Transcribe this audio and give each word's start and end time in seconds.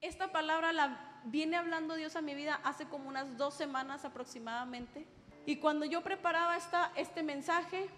Esta 0.00 0.32
palabra 0.32 0.72
la 0.72 1.20
viene 1.24 1.56
hablando 1.56 1.94
Dios 1.94 2.16
a 2.16 2.22
mi 2.22 2.34
vida 2.34 2.60
hace 2.64 2.86
como 2.86 3.08
unas 3.08 3.36
dos 3.36 3.54
semanas 3.54 4.04
aproximadamente. 4.04 5.06
Y 5.46 5.56
cuando 5.56 5.84
yo 5.84 6.02
preparaba 6.02 6.56
esta, 6.56 6.92
este 6.96 7.22
mensaje, 7.22 7.88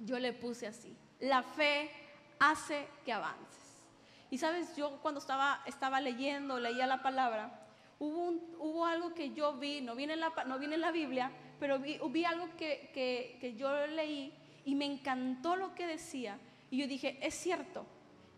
yo 0.00 0.18
le 0.18 0.32
puse 0.32 0.66
así, 0.66 0.96
la 1.20 1.42
fe 1.42 1.90
hace 2.38 2.86
que 3.04 3.12
avances. 3.12 3.82
Y 4.30 4.38
sabes, 4.38 4.74
yo 4.76 4.98
cuando 5.02 5.20
estaba, 5.20 5.62
estaba 5.66 6.00
leyendo, 6.00 6.58
leía 6.58 6.86
la 6.86 7.02
palabra, 7.02 7.66
hubo, 7.98 8.30
hubo 8.58 8.86
algo 8.86 9.14
que 9.14 9.32
yo 9.32 9.54
vi, 9.54 9.80
no 9.80 9.94
viene 9.94 10.14
en 10.14 10.20
la, 10.20 10.32
no 10.46 10.58
viene 10.58 10.74
en 10.74 10.80
la 10.80 10.90
Biblia, 10.90 11.30
pero 11.60 11.78
vi, 11.78 11.98
vi 12.10 12.24
algo 12.24 12.48
que, 12.56 12.90
que, 12.92 13.38
que 13.40 13.54
yo 13.54 13.86
leí 13.86 14.34
y 14.64 14.74
me 14.74 14.86
encantó 14.86 15.56
lo 15.56 15.74
que 15.74 15.86
decía. 15.86 16.38
Y 16.70 16.78
yo 16.78 16.86
dije, 16.86 17.18
es 17.20 17.34
cierto, 17.34 17.86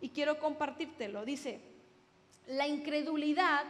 y 0.01 0.11
quiero 0.11 0.39
compartírtelo. 0.39 1.25
Dice, 1.25 1.74
la 2.47 2.67
incredulidad 2.67 3.65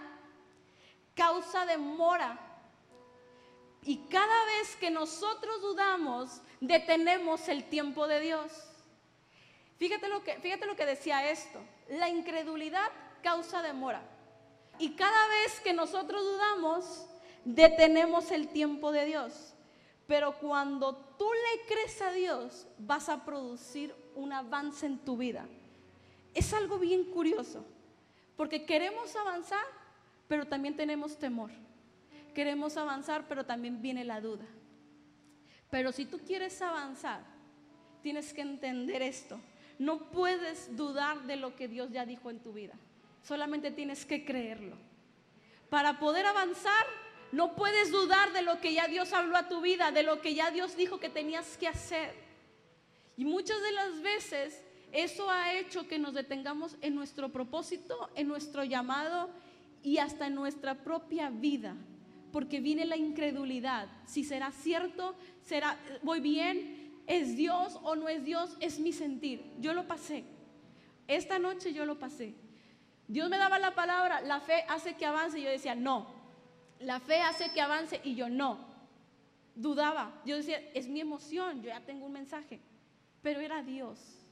causa 1.14 1.66
demora. 1.66 2.38
Y 3.82 3.98
cada 4.08 4.44
vez 4.46 4.76
que 4.76 4.90
nosotros 4.90 5.60
dudamos, 5.60 6.40
detenemos 6.60 7.48
el 7.48 7.64
tiempo 7.64 8.06
de 8.06 8.20
Dios. 8.20 8.52
Fíjate 9.76 10.08
lo 10.08 10.22
que, 10.22 10.38
fíjate 10.38 10.66
lo 10.66 10.76
que 10.76 10.86
decía 10.86 11.30
esto. 11.30 11.60
La 11.88 12.08
incredulidad 12.08 12.90
causa 13.22 13.62
demora. 13.62 14.02
Y 14.78 14.94
cada 14.94 15.28
vez 15.28 15.60
que 15.60 15.72
nosotros 15.72 16.22
dudamos, 16.22 17.06
detenemos 17.44 18.30
el 18.30 18.48
tiempo 18.48 18.90
de 18.92 19.04
Dios. 19.04 19.54
Pero 20.06 20.38
cuando 20.38 20.96
tú 21.18 21.28
le 21.32 21.66
crees 21.66 22.00
a 22.02 22.12
Dios, 22.12 22.66
vas 22.78 23.08
a 23.08 23.24
producir 23.24 23.94
un 24.14 24.32
avance 24.32 24.86
en 24.86 24.98
tu 24.98 25.16
vida. 25.16 25.46
Es 26.34 26.52
algo 26.52 26.78
bien 26.78 27.04
curioso, 27.04 27.64
porque 28.36 28.64
queremos 28.64 29.14
avanzar, 29.16 29.64
pero 30.28 30.46
también 30.46 30.76
tenemos 30.76 31.18
temor. 31.18 31.50
Queremos 32.34 32.76
avanzar, 32.76 33.26
pero 33.28 33.44
también 33.46 33.80
viene 33.80 34.04
la 34.04 34.20
duda. 34.20 34.44
Pero 35.70 35.92
si 35.92 36.04
tú 36.04 36.18
quieres 36.18 36.60
avanzar, 36.62 37.22
tienes 38.02 38.32
que 38.32 38.42
entender 38.42 39.02
esto. 39.02 39.40
No 39.78 40.10
puedes 40.10 40.76
dudar 40.76 41.22
de 41.22 41.36
lo 41.36 41.54
que 41.56 41.68
Dios 41.68 41.90
ya 41.90 42.04
dijo 42.04 42.30
en 42.30 42.40
tu 42.40 42.52
vida. 42.52 42.74
Solamente 43.22 43.70
tienes 43.70 44.04
que 44.04 44.24
creerlo. 44.24 44.76
Para 45.70 45.98
poder 45.98 46.26
avanzar, 46.26 46.84
no 47.32 47.56
puedes 47.56 47.90
dudar 47.90 48.32
de 48.32 48.42
lo 48.42 48.60
que 48.60 48.74
ya 48.74 48.86
Dios 48.86 49.12
habló 49.12 49.36
a 49.36 49.48
tu 49.48 49.60
vida, 49.60 49.90
de 49.90 50.02
lo 50.02 50.20
que 50.20 50.34
ya 50.34 50.50
Dios 50.50 50.76
dijo 50.76 51.00
que 51.00 51.08
tenías 51.08 51.56
que 51.56 51.68
hacer. 51.68 52.14
Y 53.16 53.24
muchas 53.24 53.60
de 53.62 53.72
las 53.72 54.02
veces 54.02 54.63
eso 54.94 55.28
ha 55.28 55.52
hecho 55.54 55.88
que 55.88 55.98
nos 55.98 56.14
detengamos 56.14 56.76
en 56.80 56.94
nuestro 56.94 57.30
propósito, 57.30 58.10
en 58.14 58.28
nuestro 58.28 58.62
llamado 58.64 59.28
y 59.82 59.98
hasta 59.98 60.28
en 60.28 60.36
nuestra 60.36 60.84
propia 60.84 61.30
vida, 61.30 61.74
porque 62.32 62.60
viene 62.60 62.84
la 62.84 62.96
incredulidad. 62.96 63.88
Si 64.06 64.24
será 64.24 64.52
cierto, 64.52 65.16
será 65.42 65.76
voy 66.02 66.20
bien, 66.20 67.02
es 67.06 67.36
Dios 67.36 67.78
o 67.82 67.96
no 67.96 68.08
es 68.08 68.24
Dios, 68.24 68.56
es 68.60 68.78
mi 68.78 68.92
sentir. 68.92 69.42
Yo 69.60 69.74
lo 69.74 69.86
pasé. 69.86 70.24
Esta 71.08 71.38
noche 71.38 71.74
yo 71.74 71.84
lo 71.84 71.98
pasé. 71.98 72.34
Dios 73.08 73.28
me 73.28 73.36
daba 73.36 73.58
la 73.58 73.74
palabra, 73.74 74.22
la 74.22 74.40
fe 74.40 74.64
hace 74.68 74.94
que 74.94 75.04
avance 75.04 75.38
y 75.38 75.42
yo 75.42 75.50
decía, 75.50 75.74
"No, 75.74 76.06
la 76.80 77.00
fe 77.00 77.20
hace 77.20 77.50
que 77.50 77.60
avance 77.60 78.00
y 78.04 78.14
yo 78.14 78.28
no. 78.28 78.58
Dudaba. 79.54 80.20
Yo 80.24 80.36
decía, 80.36 80.58
es 80.74 80.88
mi 80.88 81.00
emoción, 81.00 81.62
yo 81.62 81.68
ya 81.68 81.80
tengo 81.80 82.06
un 82.06 82.12
mensaje. 82.12 82.60
Pero 83.22 83.40
era 83.40 83.62
Dios. 83.62 84.23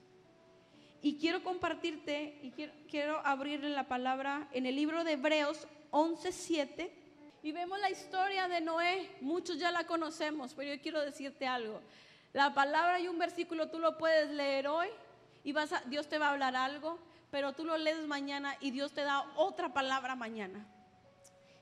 Y 1.02 1.18
quiero 1.18 1.42
compartirte 1.42 2.38
y 2.42 2.52
quiero, 2.52 2.72
quiero 2.88 3.26
abrirle 3.26 3.70
la 3.70 3.88
palabra 3.88 4.48
en 4.52 4.66
el 4.66 4.76
libro 4.76 5.02
de 5.02 5.12
Hebreos 5.12 5.66
11:7. 5.90 6.90
Y 7.42 7.50
vemos 7.50 7.80
la 7.80 7.90
historia 7.90 8.46
de 8.46 8.60
Noé. 8.60 9.10
Muchos 9.20 9.58
ya 9.58 9.72
la 9.72 9.84
conocemos, 9.84 10.54
pero 10.54 10.72
yo 10.72 10.80
quiero 10.80 11.00
decirte 11.00 11.44
algo. 11.46 11.80
La 12.32 12.54
palabra 12.54 13.00
y 13.00 13.08
un 13.08 13.18
versículo 13.18 13.68
tú 13.68 13.80
lo 13.80 13.98
puedes 13.98 14.30
leer 14.30 14.68
hoy 14.68 14.86
y 15.42 15.52
vas 15.52 15.72
a, 15.72 15.80
Dios 15.86 16.08
te 16.08 16.18
va 16.18 16.28
a 16.28 16.30
hablar 16.30 16.54
algo, 16.54 17.00
pero 17.32 17.52
tú 17.52 17.64
lo 17.64 17.76
lees 17.76 18.06
mañana 18.06 18.56
y 18.60 18.70
Dios 18.70 18.92
te 18.92 19.02
da 19.02 19.28
otra 19.34 19.72
palabra 19.72 20.14
mañana. 20.14 20.64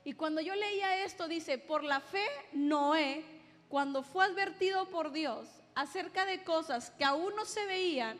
Y 0.03 0.13
cuando 0.13 0.39
yo 0.41 0.55
leía 0.55 1.03
esto, 1.03 1.27
dice, 1.27 1.57
por 1.57 1.83
la 1.83 1.99
fe, 1.99 2.25
Noé, 2.53 3.25
cuando 3.69 4.03
fue 4.03 4.23
advertido 4.25 4.87
por 4.89 5.11
Dios 5.11 5.47
acerca 5.73 6.25
de 6.25 6.43
cosas 6.43 6.91
que 6.91 7.03
aún 7.03 7.35
no 7.35 7.45
se 7.45 7.65
veían, 7.65 8.19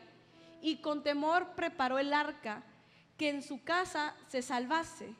y 0.62 0.76
con 0.76 1.02
temor 1.02 1.54
preparó 1.54 1.98
el 1.98 2.14
arca, 2.14 2.62
que 3.18 3.28
en 3.28 3.42
su 3.42 3.62
casa 3.62 4.14
se 4.28 4.40
salvase. 4.40 5.14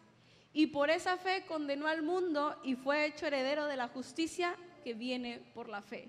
Y 0.54 0.69
por 0.69 0.88
esa 0.88 1.16
fe 1.16 1.44
condenó 1.47 1.88
al 1.88 2.03
mundo 2.03 2.58
y 2.62 2.76
fue 2.76 3.06
hecho 3.06 3.26
heredero 3.26 3.66
de 3.66 3.76
la 3.76 3.88
justicia 3.88 4.54
que 4.84 4.94
viene 4.94 5.41
por 5.54 5.69
la 5.69 5.82
fe. 5.82 6.08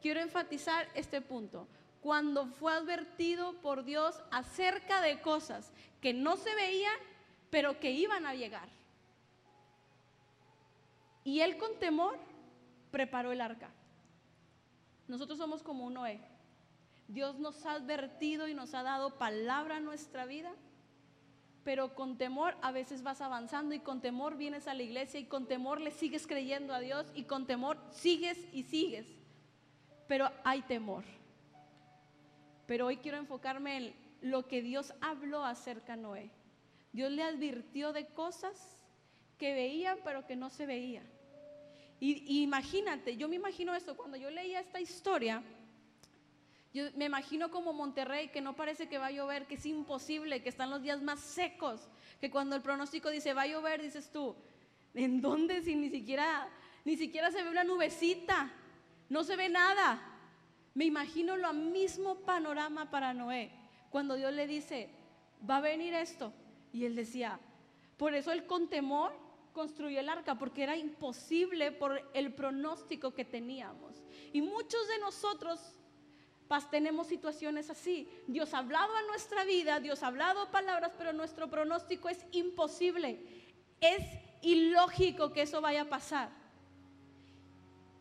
Quiero 0.00 0.20
enfatizar 0.20 0.88
este 0.94 1.20
punto. 1.20 1.68
Cuando 2.00 2.46
fue 2.46 2.72
advertido 2.72 3.52
por 3.60 3.84
Dios 3.84 4.20
acerca 4.30 5.00
de 5.02 5.20
cosas 5.20 5.72
que 6.00 6.12
no 6.12 6.36
se 6.36 6.52
veían, 6.54 6.96
pero 7.50 7.78
que 7.78 7.90
iban 7.90 8.26
a 8.26 8.34
llegar. 8.34 8.68
Y 11.24 11.40
él 11.40 11.56
con 11.58 11.78
temor 11.78 12.18
preparó 12.90 13.30
el 13.30 13.40
arca. 13.40 13.70
Nosotros 15.06 15.38
somos 15.38 15.62
como 15.62 15.84
un 15.84 15.94
Noé. 15.94 16.31
Dios 17.08 17.38
nos 17.38 17.66
ha 17.66 17.72
advertido 17.72 18.48
y 18.48 18.54
nos 18.54 18.74
ha 18.74 18.82
dado 18.82 19.18
palabra 19.18 19.76
a 19.76 19.80
nuestra 19.80 20.24
vida, 20.26 20.52
pero 21.64 21.94
con 21.94 22.18
temor 22.18 22.56
a 22.62 22.72
veces 22.72 23.02
vas 23.02 23.20
avanzando 23.20 23.74
y 23.74 23.80
con 23.80 24.00
temor 24.00 24.36
vienes 24.36 24.66
a 24.66 24.74
la 24.74 24.82
iglesia 24.82 25.20
y 25.20 25.26
con 25.26 25.46
temor 25.46 25.80
le 25.80 25.90
sigues 25.90 26.26
creyendo 26.26 26.74
a 26.74 26.80
Dios 26.80 27.06
y 27.14 27.24
con 27.24 27.46
temor 27.46 27.78
sigues 27.90 28.38
y 28.52 28.64
sigues. 28.64 29.06
Pero 30.08 30.30
hay 30.44 30.62
temor. 30.62 31.04
Pero 32.66 32.86
hoy 32.86 32.96
quiero 32.96 33.18
enfocarme 33.18 33.76
en 33.76 33.94
lo 34.22 34.48
que 34.48 34.62
Dios 34.62 34.94
habló 35.00 35.44
acerca 35.44 35.96
de 35.96 36.02
Noé. 36.02 36.30
Dios 36.92 37.10
le 37.10 37.22
advirtió 37.22 37.92
de 37.92 38.06
cosas 38.06 38.84
que 39.38 39.54
veían 39.54 39.98
pero 40.04 40.26
que 40.26 40.36
no 40.36 40.50
se 40.50 40.66
veían. 40.66 41.06
Y, 42.04 42.42
imagínate, 42.42 43.16
yo 43.16 43.28
me 43.28 43.36
imagino 43.36 43.72
esto, 43.76 43.96
cuando 43.96 44.16
yo 44.16 44.28
leía 44.28 44.58
esta 44.58 44.80
historia, 44.80 45.40
yo 46.72 46.84
me 46.96 47.04
imagino 47.04 47.50
como 47.50 47.72
Monterrey, 47.72 48.28
que 48.28 48.40
no 48.40 48.56
parece 48.56 48.88
que 48.88 48.98
va 48.98 49.06
a 49.06 49.10
llover, 49.10 49.46
que 49.46 49.56
es 49.56 49.66
imposible, 49.66 50.42
que 50.42 50.48
están 50.48 50.70
los 50.70 50.82
días 50.82 51.02
más 51.02 51.20
secos, 51.20 51.88
que 52.20 52.30
cuando 52.30 52.56
el 52.56 52.62
pronóstico 52.62 53.10
dice 53.10 53.34
va 53.34 53.42
a 53.42 53.46
llover, 53.46 53.82
dices 53.82 54.10
tú, 54.10 54.34
¿en 54.94 55.20
dónde 55.20 55.62
si 55.62 55.74
ni 55.74 55.90
siquiera, 55.90 56.48
ni 56.84 56.96
siquiera 56.96 57.30
se 57.30 57.42
ve 57.42 57.50
una 57.50 57.64
nubecita? 57.64 58.50
No 59.10 59.22
se 59.22 59.36
ve 59.36 59.50
nada. 59.50 60.00
Me 60.74 60.86
imagino 60.86 61.36
lo 61.36 61.52
mismo 61.52 62.20
panorama 62.20 62.90
para 62.90 63.12
Noé, 63.12 63.50
cuando 63.90 64.14
Dios 64.14 64.32
le 64.32 64.46
dice, 64.46 64.88
va 65.48 65.58
a 65.58 65.60
venir 65.60 65.92
esto. 65.92 66.32
Y 66.72 66.86
él 66.86 66.96
decía, 66.96 67.38
por 67.98 68.14
eso 68.14 68.32
él 68.32 68.46
con 68.46 68.68
temor 68.70 69.14
construyó 69.52 70.00
el 70.00 70.08
arca 70.08 70.38
porque 70.38 70.62
era 70.62 70.76
imposible 70.76 71.70
por 71.72 72.10
el 72.14 72.32
pronóstico 72.32 73.12
que 73.12 73.26
teníamos. 73.26 74.02
Y 74.32 74.40
muchos 74.40 74.88
de 74.88 74.98
nosotros 75.00 75.60
tenemos 76.70 77.06
situaciones 77.06 77.70
así. 77.70 78.08
Dios 78.26 78.52
ha 78.54 78.58
hablado 78.58 78.94
a 78.94 79.02
nuestra 79.02 79.44
vida, 79.44 79.80
Dios 79.80 80.02
ha 80.02 80.08
hablado 80.08 80.50
palabras, 80.50 80.92
pero 80.98 81.12
nuestro 81.12 81.48
pronóstico 81.48 82.08
es 82.08 82.24
imposible. 82.32 83.18
Es 83.80 84.02
ilógico 84.42 85.32
que 85.32 85.42
eso 85.42 85.60
vaya 85.60 85.82
a 85.82 85.88
pasar. 85.88 86.30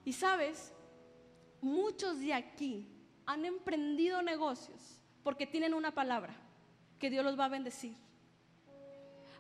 Y 0.04 0.14
sabes, 0.14 0.74
muchos 1.62 2.20
de 2.20 2.34
aquí 2.34 2.88
han 3.26 3.46
emprendido 3.46 4.22
negocios 4.22 5.00
porque 5.24 5.48
tienen 5.48 5.74
una 5.74 5.94
palabra 5.94 6.36
que 7.00 7.10
Dios 7.10 7.24
los 7.24 7.40
va 7.40 7.46
a 7.46 7.50
bendecir. 7.50 7.96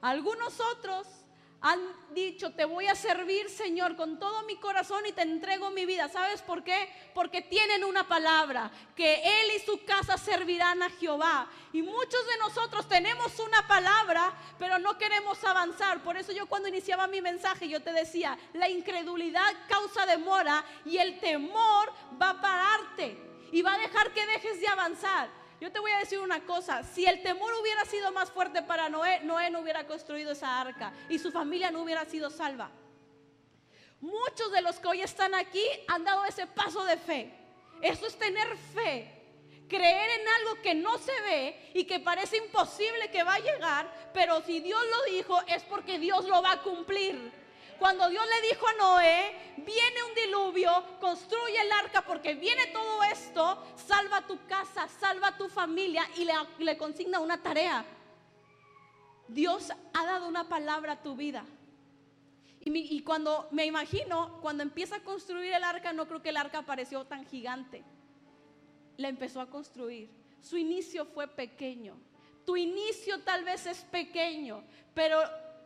Algunos 0.01 0.59
otros 0.77 1.07
han 1.61 1.79
dicho, 2.13 2.51
te 2.53 2.65
voy 2.65 2.87
a 2.87 2.95
servir, 2.95 3.47
Señor, 3.49 3.95
con 3.95 4.19
todo 4.19 4.41
mi 4.43 4.57
corazón 4.57 5.05
y 5.05 5.11
te 5.11 5.21
entrego 5.21 5.69
mi 5.69 5.85
vida. 5.85 6.09
¿Sabes 6.09 6.41
por 6.41 6.63
qué? 6.63 6.89
Porque 7.13 7.43
tienen 7.43 7.83
una 7.83 8.07
palabra, 8.07 8.71
que 8.95 9.21
Él 9.23 9.51
y 9.55 9.59
su 9.59 9.85
casa 9.85 10.17
servirán 10.17 10.81
a 10.81 10.89
Jehová. 10.89 11.47
Y 11.71 11.83
muchos 11.83 12.25
de 12.27 12.37
nosotros 12.39 12.87
tenemos 12.87 13.39
una 13.39 13.67
palabra, 13.67 14.33
pero 14.57 14.79
no 14.79 14.97
queremos 14.97 15.43
avanzar. 15.43 16.01
Por 16.03 16.17
eso 16.17 16.31
yo 16.31 16.47
cuando 16.47 16.67
iniciaba 16.67 17.05
mi 17.05 17.21
mensaje, 17.21 17.69
yo 17.69 17.81
te 17.81 17.93
decía, 17.93 18.37
la 18.53 18.67
incredulidad 18.67 19.53
causa 19.69 20.07
demora 20.07 20.65
y 20.83 20.97
el 20.97 21.19
temor 21.19 21.93
va 22.19 22.31
a 22.31 22.41
pararte 22.41 23.17
y 23.51 23.61
va 23.61 23.75
a 23.75 23.79
dejar 23.79 24.11
que 24.13 24.25
dejes 24.25 24.59
de 24.59 24.67
avanzar. 24.67 25.40
Yo 25.61 25.71
te 25.71 25.79
voy 25.79 25.91
a 25.91 25.99
decir 25.99 26.19
una 26.19 26.43
cosa, 26.43 26.83
si 26.83 27.05
el 27.05 27.21
temor 27.21 27.53
hubiera 27.61 27.85
sido 27.85 28.11
más 28.11 28.31
fuerte 28.31 28.63
para 28.63 28.89
Noé, 28.89 29.19
Noé 29.19 29.51
no 29.51 29.59
hubiera 29.59 29.85
construido 29.85 30.31
esa 30.31 30.59
arca 30.59 30.91
y 31.07 31.19
su 31.19 31.31
familia 31.31 31.69
no 31.69 31.83
hubiera 31.83 32.03
sido 32.05 32.31
salva. 32.31 32.71
Muchos 33.99 34.51
de 34.51 34.63
los 34.63 34.79
que 34.79 34.87
hoy 34.87 35.01
están 35.01 35.35
aquí 35.35 35.63
han 35.87 36.03
dado 36.03 36.25
ese 36.25 36.47
paso 36.47 36.83
de 36.83 36.97
fe. 36.97 37.31
Eso 37.79 38.07
es 38.07 38.17
tener 38.17 38.57
fe 38.73 39.21
creer 39.71 40.19
en 40.19 40.27
algo 40.27 40.61
que 40.61 40.73
no 40.73 40.97
se 40.97 41.13
ve 41.21 41.71
y 41.73 41.85
que 41.85 42.01
parece 42.01 42.35
imposible 42.35 43.09
que 43.09 43.23
va 43.23 43.35
a 43.35 43.39
llegar, 43.39 44.09
pero 44.13 44.41
si 44.41 44.59
Dios 44.59 44.81
lo 44.81 45.13
dijo 45.13 45.39
es 45.47 45.63
porque 45.63 45.97
Dios 45.97 46.25
lo 46.25 46.41
va 46.41 46.53
a 46.53 46.61
cumplir. 46.61 47.31
Cuando 47.81 48.07
Dios 48.11 48.23
le 48.23 48.47
dijo 48.47 48.67
a 48.67 48.73
Noé, 48.73 49.55
viene 49.57 50.03
un 50.07 50.13
diluvio, 50.13 50.71
construye 50.99 51.59
el 51.59 51.71
arca 51.71 52.03
porque 52.03 52.35
viene 52.35 52.67
todo 52.67 53.01
esto, 53.01 53.57
salva 53.75 54.21
tu 54.27 54.37
casa, 54.45 54.87
salva 54.87 55.35
tu 55.35 55.49
familia 55.49 56.07
y 56.15 56.27
le, 56.63 56.77
consigna 56.77 57.19
una 57.19 57.41
tarea. 57.41 57.83
Dios 59.27 59.71
ha 59.95 60.05
dado 60.05 60.27
una 60.27 60.47
palabra 60.47 60.91
a 60.91 61.01
tu 61.01 61.15
vida. 61.15 61.43
Y, 62.59 62.95
y, 62.95 63.01
cuando 63.01 63.47
me 63.49 63.65
imagino, 63.65 64.37
cuando 64.41 64.61
empieza 64.61 64.97
a 64.97 65.03
construir 65.03 65.51
el 65.51 65.63
arca, 65.63 65.91
no 65.91 66.07
creo 66.07 66.21
que 66.21 66.29
el 66.29 66.37
arca 66.37 66.61
pareció 66.61 67.05
tan 67.05 67.25
gigante. 67.25 67.83
La 68.97 69.07
empezó 69.07 69.41
a 69.41 69.49
construir. 69.49 70.07
Su 70.39 70.55
inicio 70.55 71.07
fue 71.07 71.27
pequeño. 71.27 71.97
Tu 72.45 72.57
inicio 72.57 73.21
tal 73.21 73.43
vez 73.43 73.65
es 73.65 73.79
pequeño, 73.85 74.63
pero 74.93 75.19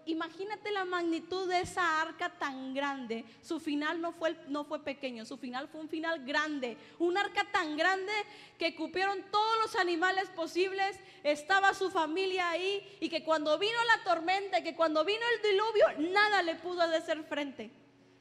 imagínate 0.06 0.72
la 0.72 0.86
magnitud 0.86 1.50
de 1.50 1.62
esa 1.62 2.02
arca 2.02 2.30
tan 2.30 2.74
grande. 2.74 3.26
Su 3.42 3.60
final 3.60 4.02
no 4.02 4.12
fue, 4.12 4.38
no 4.48 4.64
fue 4.66 4.84
pequeño, 4.84 5.26
su 5.26 5.38
final 5.38 5.68
fue 5.68 5.82
un 5.82 5.90
final 5.90 6.26
grande. 6.26 6.78
Un 7.00 7.18
arca 7.18 7.46
tan 7.52 7.76
grande 7.76 8.12
que 8.58 8.76
cupieron 8.76 9.24
todos 9.32 9.58
los 9.62 9.76
animales 9.76 10.30
posibles, 10.30 11.00
estaba 11.24 11.74
su 11.74 11.90
familia 11.90 12.50
ahí 12.50 12.98
y 13.00 13.10
que 13.10 13.24
cuando 13.24 13.58
vino 13.58 13.78
la 13.86 14.04
tormenta, 14.04 14.64
que 14.64 14.76
cuando 14.76 15.04
vino 15.04 15.22
el 15.36 15.52
diluvio, 15.52 16.12
nada 16.12 16.42
le 16.44 16.56
pudo 16.56 16.82
hacer 16.82 17.24
frente. 17.24 17.72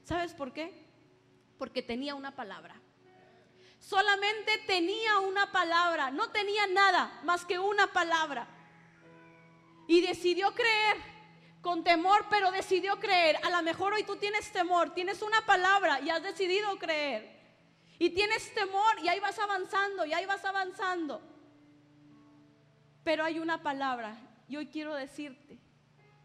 ¿Sabes 0.05 0.33
por 0.33 0.53
qué? 0.53 0.85
Porque 1.59 1.83
tenía 1.83 2.15
una 2.15 2.35
palabra. 2.35 2.81
Solamente 3.79 4.59
tenía 4.67 5.19
una 5.19 5.53
palabra, 5.53 6.11
no 6.11 6.31
tenía 6.31 6.67
nada 6.67 7.21
más 7.25 7.45
que 7.45 7.59
una 7.59 7.93
palabra. 7.93 8.49
Y 9.87 10.01
decidió 10.01 10.55
creer 10.55 11.14
con 11.65 11.83
temor, 11.83 12.27
pero 12.29 12.53
decidió 12.53 13.01
creer. 13.01 13.39
A 13.43 13.49
lo 13.49 13.63
mejor 13.63 13.95
hoy 13.95 14.05
tú 14.05 14.17
tienes 14.17 14.53
temor, 14.53 14.95
tienes 14.95 15.23
una 15.23 15.41
palabra 15.47 15.99
y 16.01 16.11
has 16.11 16.23
decidido 16.23 16.79
creer. 16.79 17.41
Y 17.99 18.11
tienes 18.11 18.55
temor 18.55 19.01
y 19.03 19.09
ahí 19.09 19.19
vas 19.19 19.39
avanzando 19.39 20.05
y 20.05 20.13
ahí 20.13 20.27
vas 20.27 20.45
avanzando. 20.45 21.23
Pero 23.03 23.25
hay 23.25 23.39
una 23.39 23.63
palabra 23.63 24.17
y 24.47 24.57
hoy 24.57 24.67
quiero 24.67 24.95
decirte, 24.95 25.59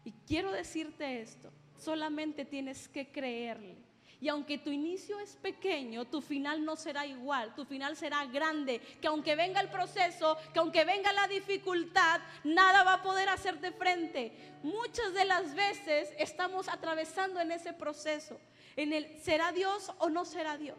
y 0.04 0.12
quiero 0.26 0.52
decirte 0.52 1.22
esto, 1.22 1.50
solamente 1.78 2.44
tienes 2.44 2.86
que 2.88 3.10
creerle. 3.10 3.78
Y 4.20 4.28
aunque 4.28 4.58
tu 4.58 4.70
inicio 4.70 5.18
es 5.18 5.36
pequeño, 5.36 6.06
tu 6.06 6.20
final 6.20 6.62
no 6.62 6.76
será 6.76 7.06
igual, 7.06 7.54
tu 7.54 7.64
final 7.64 7.96
será 7.96 8.26
grande. 8.26 8.78
Que 9.00 9.08
aunque 9.08 9.34
venga 9.34 9.60
el 9.60 9.70
proceso, 9.70 10.36
que 10.52 10.58
aunque 10.58 10.84
venga 10.84 11.10
la 11.12 11.26
dificultad, 11.26 12.20
nada 12.44 12.84
va 12.84 12.94
a 12.94 13.02
poder 13.02 13.30
hacerte 13.30 13.72
frente. 13.72 14.32
Muchas 14.62 15.14
de 15.14 15.24
las 15.24 15.54
veces 15.54 16.12
estamos 16.18 16.68
atravesando 16.68 17.40
en 17.40 17.50
ese 17.50 17.72
proceso. 17.72 18.38
En 18.76 18.92
el, 18.92 19.18
¿será 19.22 19.52
Dios 19.52 19.90
o 19.98 20.10
no 20.10 20.26
será 20.26 20.58
Dios? 20.58 20.78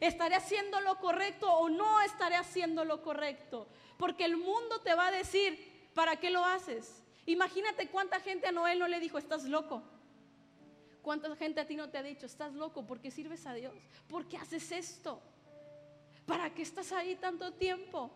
¿Estaré 0.00 0.34
haciendo 0.34 0.80
lo 0.80 0.98
correcto 0.98 1.52
o 1.52 1.68
no 1.68 2.00
estaré 2.00 2.36
haciendo 2.36 2.86
lo 2.86 3.02
correcto? 3.02 3.68
Porque 3.98 4.24
el 4.24 4.38
mundo 4.38 4.80
te 4.80 4.94
va 4.94 5.08
a 5.08 5.12
decir, 5.12 5.90
¿para 5.94 6.16
qué 6.16 6.30
lo 6.30 6.42
haces? 6.44 7.02
Imagínate 7.26 7.88
cuánta 7.88 8.18
gente 8.18 8.46
a 8.46 8.52
Noel 8.52 8.78
no 8.78 8.88
le 8.88 8.98
dijo, 8.98 9.18
estás 9.18 9.44
loco. 9.44 9.82
¿Cuánta 11.02 11.34
gente 11.34 11.60
a 11.60 11.66
ti 11.66 11.74
no 11.74 11.90
te 11.90 11.98
ha 11.98 12.02
dicho, 12.02 12.26
estás 12.26 12.54
loco? 12.54 12.86
¿Por 12.86 13.00
qué 13.00 13.10
sirves 13.10 13.44
a 13.46 13.54
Dios? 13.54 13.74
¿Por 14.08 14.28
qué 14.28 14.36
haces 14.36 14.70
esto? 14.70 15.20
¿Para 16.24 16.54
qué 16.54 16.62
estás 16.62 16.92
ahí 16.92 17.16
tanto 17.16 17.52
tiempo? 17.54 18.10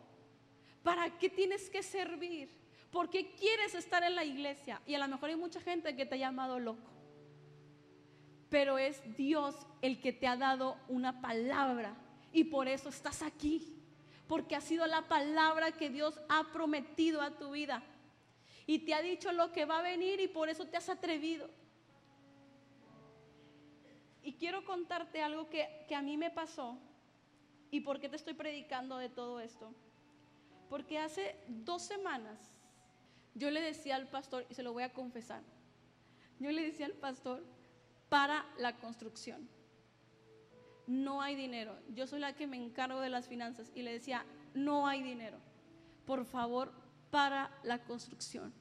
¿Para 0.85 1.19
qué 1.19 1.29
tienes 1.29 1.69
que 1.69 1.83
servir? 1.83 2.49
¿Por 2.93 3.11
qué 3.11 3.33
quieres 3.35 3.75
estar 3.75 4.05
en 4.05 4.15
la 4.15 4.25
iglesia? 4.25 4.81
Y 4.87 4.95
a 4.95 5.01
lo 5.01 5.09
mejor 5.09 5.31
hay 5.31 5.37
mucha 5.37 5.61
gente 5.61 5.97
que 5.97 6.07
te 6.07 6.15
ha 6.15 6.19
llamado 6.19 6.61
loco. 6.61 6.93
Pero 8.49 8.79
es 8.79 9.03
Dios 9.17 9.57
el 9.83 10.01
que 10.01 10.13
te 10.13 10.29
ha 10.29 10.37
dado 10.37 10.77
una 10.87 11.21
palabra. 11.21 11.97
Y 12.33 12.45
por 12.45 12.69
eso 12.69 12.89
estás 12.89 13.23
aquí. 13.23 13.83
Porque 14.29 14.55
ha 14.55 14.61
sido 14.61 14.87
la 14.87 15.09
palabra 15.09 15.73
que 15.73 15.91
Dios 15.91 16.21
ha 16.29 16.53
prometido 16.53 17.21
a 17.21 17.37
tu 17.37 17.51
vida. 17.51 17.83
Y 18.65 18.81
te 18.81 18.95
ha 18.95 19.03
dicho 19.03 19.33
lo 19.33 19.53
que 19.53 19.65
va 19.65 19.81
a 19.81 19.83
venir 19.83 20.21
y 20.21 20.29
por 20.29 20.49
eso 20.49 20.67
te 20.67 20.77
has 20.77 20.89
atrevido. 20.89 21.51
Y 24.27 24.33
quiero 24.33 24.65
contarte 24.65 25.23
algo 25.23 25.49
que, 25.49 25.87
a 25.95 26.03
mí 26.03 26.17
me 26.17 26.33
pasó 26.33 26.77
y 27.71 27.83
por 27.83 28.01
qué 28.01 28.09
te 28.09 28.17
estoy 28.17 28.35
predicando 28.35 28.99
de 28.99 29.09
todo 29.09 29.39
esto. 29.39 29.73
Porque 30.69 30.99
hace 30.99 31.37
dos 31.47 31.83
semanas 31.83 32.37
yo 33.37 33.53
le 33.53 33.61
decía 33.61 33.95
al 33.95 34.09
pastor, 34.09 34.45
y 34.51 34.55
se 34.55 34.65
lo 34.65 34.73
voy 34.73 34.83
a 34.83 34.93
confesar, 34.93 35.45
yo 36.41 36.51
le 36.51 36.61
decía 36.61 36.87
al 36.87 36.95
pastor, 36.95 37.45
para 38.09 38.45
la 38.59 38.77
construcción. 38.79 39.49
No 40.89 41.23
hay 41.23 41.37
dinero. 41.37 41.79
Yo 41.95 42.09
soy 42.09 42.19
la 42.19 42.35
que 42.35 42.49
me 42.49 42.57
encargo 42.57 42.99
de 42.99 43.11
las 43.11 43.29
finanzas 43.29 43.71
y 43.77 43.83
le 43.83 43.93
decía, 43.93 44.27
no 44.55 44.89
hay 44.89 45.05
dinero. 45.05 45.39
Por 46.05 46.25
favor, 46.25 46.73
para 47.13 47.57
la 47.63 47.79
construcción. 47.85 48.53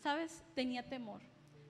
¿Sabes? 0.00 0.42
Tenía 0.56 0.88
temor 0.88 1.22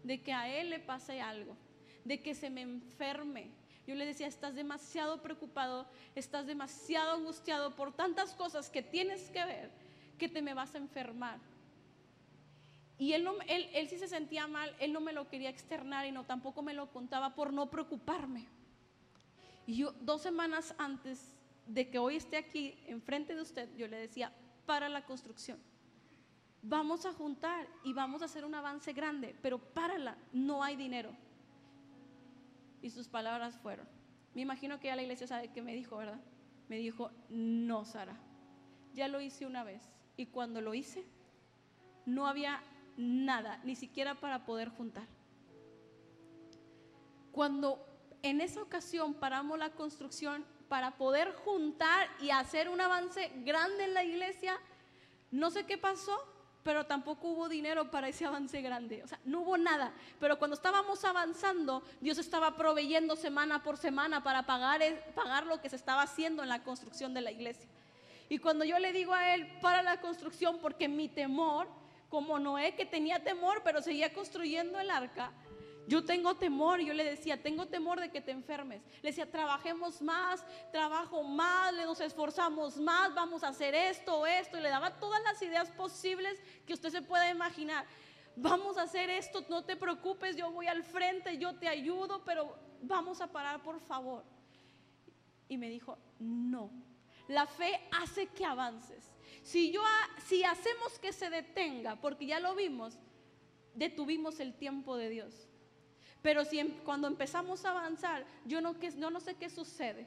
de 0.05 0.23
que 0.23 0.33
a 0.33 0.49
él 0.49 0.71
le 0.71 0.79
pase 0.79 1.21
algo 1.21 1.55
de 2.05 2.23
que 2.23 2.35
se 2.35 2.51
me 2.51 2.63
enferme. 2.63 3.51
Yo 3.87 3.95
le 3.95 4.07
decía, 4.07 4.27
estás 4.27 4.55
demasiado 4.55 5.23
preocupado, 5.23 5.87
estás 6.15 6.47
demasiado 6.47 7.13
angustiado 7.13 7.75
por 7.75 7.93
tantas 7.93 8.35
cosas 8.35 8.71
que 8.71 8.83
tienes 8.83 9.29
que 9.31 9.45
ver, 9.45 9.71
que 10.19 10.29
te 10.29 10.43
me 10.43 10.55
vas 10.55 10.75
a 10.75 10.79
enfermar. 10.79 11.39
Y 12.99 13.15
él, 13.15 13.25
no, 13.25 13.35
él, 13.49 13.69
él 13.73 13.89
sí 13.89 13.99
se 13.99 14.07
sentía 14.07 14.47
mal, 14.47 14.75
él 14.79 14.93
no 14.93 15.01
me 15.01 15.13
lo 15.13 15.29
quería 15.29 15.51
externar 15.51 16.07
y 16.07 16.13
no 16.13 16.25
tampoco 16.25 16.63
me 16.63 16.75
lo 16.75 16.93
contaba 16.93 17.35
por 17.35 17.53
no 17.53 17.69
preocuparme. 17.71 18.47
Y 19.67 19.77
yo 19.77 19.93
dos 20.01 20.23
semanas 20.23 20.75
antes 20.79 21.35
de 21.67 21.89
que 21.89 21.99
hoy 21.99 22.17
esté 22.17 22.37
aquí 22.37 22.79
enfrente 22.87 23.35
de 23.35 23.43
usted, 23.43 23.69
yo 23.77 23.89
le 23.89 23.97
decía, 23.97 24.33
para 24.67 24.89
la 24.89 25.05
construcción. 25.05 25.59
Vamos 26.63 27.07
a 27.07 27.13
juntar 27.13 27.67
y 27.83 27.93
vamos 27.93 28.23
a 28.23 28.27
hacer 28.27 28.45
un 28.45 28.55
avance 28.55 28.93
grande, 28.93 29.35
pero 29.43 29.59
párala, 29.59 30.17
no 30.33 30.63
hay 30.63 30.77
dinero. 30.77 31.13
Y 32.83 32.91
sus 32.91 33.09
palabras 33.09 33.57
fueron, 33.57 33.87
me 34.35 34.43
imagino 34.43 34.81
que 34.81 34.89
ya 34.89 34.97
la 34.97 35.03
iglesia 35.03 35.27
sabe 35.27 35.49
que 35.49 35.63
me 35.63 35.75
dijo, 35.75 35.97
¿verdad? 35.97 36.21
Me 36.69 36.77
dijo, 36.79 37.11
no, 37.31 37.85
Sara, 37.85 38.17
ya 38.93 39.09
lo 39.09 39.21
hice 39.21 39.47
una 39.47 39.63
vez. 39.63 39.83
Y 40.17 40.27
cuando 40.27 40.61
lo 40.61 40.75
hice, 40.75 41.05
no 42.07 42.27
había 42.27 42.63
nada, 42.97 43.61
ni 43.65 43.77
siquiera 43.77 44.17
para 44.17 44.45
poder 44.45 44.69
juntar. 44.69 45.07
Cuando 47.31 47.87
en 48.23 48.41
esa 48.41 48.63
ocasión 48.63 49.15
paramos 49.15 49.59
la 49.59 49.71
construcción 49.71 50.45
para 50.69 50.97
poder 50.97 51.33
juntar 51.45 52.09
y 52.21 52.31
hacer 52.31 52.69
un 52.69 52.81
avance 52.81 53.31
grande 53.45 53.85
en 53.85 53.95
la 53.95 54.05
iglesia, 54.05 54.59
no 55.31 55.51
sé 55.51 55.65
qué 55.65 55.79
pasó, 55.79 56.17
pero 56.63 56.87
tampoco 56.87 57.29
hubo 57.29 57.49
dinero 57.49 57.91
para 57.91 58.09
ese 58.09 58.25
avance 58.25 58.61
grande. 58.63 59.03
O 59.03 59.09
sea, 59.09 59.19
no 59.25 59.41
hubo 59.41 59.57
nada. 59.57 59.93
Pero 60.21 60.39
cuando 60.39 60.55
estábamos 60.55 61.05
avanzando, 61.05 61.83
Dios 62.01 62.19
estaba 62.19 62.57
proveyendo 62.57 63.17
semana 63.17 63.63
por 63.63 63.77
semana 63.77 64.23
para 64.23 64.45
pagar, 64.45 64.81
pagar 65.15 65.47
lo 65.47 65.61
que 65.61 65.69
se 65.69 65.77
estaba 65.77 66.03
haciendo 66.03 66.43
en 66.43 66.49
la 66.49 66.63
construcción 66.63 67.15
de 67.15 67.21
la 67.21 67.33
iglesia. 67.33 67.69
Y 68.29 68.39
cuando 68.39 68.65
yo 68.65 68.79
le 68.79 68.93
digo 68.93 69.13
a 69.13 69.35
él 69.35 69.47
para 69.61 69.83
la 69.83 70.01
construcción, 70.01 70.59
porque 70.59 70.89
mi 70.89 71.09
temor, 71.09 71.69
como 72.09 72.39
Noé 72.39 72.75
que 72.75 72.87
tenía 72.87 73.23
temor, 73.23 73.63
pero 73.65 73.83
seguía 73.83 74.13
construyendo 74.13 74.79
el 74.79 74.91
arca, 74.91 75.33
yo 75.87 76.05
tengo 76.05 76.37
temor, 76.37 76.81
yo 76.81 76.95
le 76.95 77.05
decía, 77.05 77.43
tengo 77.43 77.67
temor 77.67 78.01
de 78.01 78.11
que 78.11 78.21
te 78.21 78.31
enfermes. 78.31 78.83
Le 79.03 79.11
decía, 79.11 79.31
trabajemos 79.31 80.01
más, 80.01 80.45
trabajo 80.71 81.25
más, 81.25 81.75
nos 81.75 82.01
esforzamos 82.01 82.77
más, 82.77 83.15
vamos 83.15 83.43
a 83.43 83.49
hacer 83.49 83.75
esto, 83.75 84.27
esto. 84.27 84.59
Y 84.59 84.61
le 84.61 84.69
daba 84.69 84.99
todas 84.99 85.23
las 85.25 85.43
ideas 85.43 85.71
posibles 85.71 86.41
que 86.67 86.75
usted 86.75 86.91
se 86.91 87.03
pueda 87.03 87.29
imaginar. 87.31 87.85
Vamos 88.37 88.79
a 88.79 88.83
hacer 88.83 89.11
esto, 89.11 89.45
no 89.49 89.65
te 89.65 89.77
preocupes, 89.77 90.37
yo 90.37 90.51
voy 90.53 90.67
al 90.67 90.85
frente, 90.85 91.37
yo 91.37 91.55
te 91.55 91.69
ayudo, 91.69 92.23
pero 92.25 92.57
vamos 92.81 93.21
a 93.21 93.31
parar, 93.31 93.63
por 93.63 93.81
favor. 93.81 94.25
Y 95.49 95.59
me 95.59 95.69
dijo, 95.69 95.99
no, 96.19 96.71
la 97.29 97.47
fe 97.47 97.89
hace 97.91 98.29
que 98.29 98.45
avances. 98.45 99.13
Si, 99.43 99.73
yo, 99.73 99.83
si 100.27 100.45
hacemos 100.45 100.99
que 100.99 101.13
se 101.13 101.29
detenga, 101.29 101.97
porque 101.97 102.27
ya 102.27 102.39
lo 102.39 102.55
vimos, 102.55 102.99
detuvimos 103.75 104.39
el 104.41 104.55
tiempo 104.55 104.97
de 104.97 105.09
Dios. 105.09 105.49
Pero 106.23 106.45
si 106.45 106.61
em, 106.61 106.71
cuando 106.85 107.09
empezamos 107.09 107.65
a 107.65 107.71
avanzar, 107.71 108.25
yo 108.45 108.61
no, 108.61 108.73
sé 109.21 109.35
qué 109.35 109.51
sucede, 109.51 110.07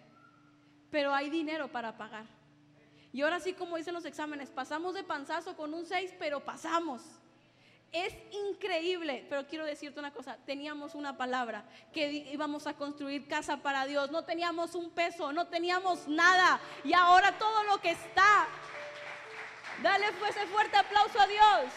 pero 0.89 1.13
hay 1.13 1.29
dinero 1.29 1.67
para 1.67 1.98
pagar. 1.98 2.25
Y 3.12 3.22
ahora 3.22 3.39
sí, 3.39 3.53
como 3.53 3.77
dicen 3.77 3.93
los 3.93 4.05
exámenes, 4.05 4.50
pasamos 4.50 4.93
de 4.93 5.03
panzazo 5.03 5.55
con 5.55 5.74
un 5.74 5.86
6, 5.86 6.15
pero 6.17 6.39
pasamos. 6.41 7.01
Es 7.91 8.13
increíble, 8.50 9.25
pero 9.29 9.48
quiero 9.48 9.65
decirte 9.65 10.00
una 10.00 10.12
cosa, 10.12 10.38
teníamos 10.45 10.95
una 10.95 11.15
palabra, 11.15 11.63
que 11.93 12.12
íbamos 12.34 12.67
a 12.67 12.74
construir 12.74 13.27
casa 13.27 13.57
para 13.57 13.86
Dios, 13.86 14.12
no 14.12 14.25
teníamos 14.25 14.75
un 14.75 14.89
peso, 14.89 15.31
no 15.31 15.48
teníamos 15.48 16.07
nada, 16.07 16.60
y 16.84 16.93
ahora 16.93 17.38
todo 17.38 17.63
lo 17.63 17.79
que 17.79 17.91
está 17.91 18.48
Dale 19.81 20.12
pues 20.19 20.36
ese 20.36 20.48
fuerte 20.48 20.77
aplauso 20.77 21.19
a 21.19 21.27
Dios. 21.27 21.72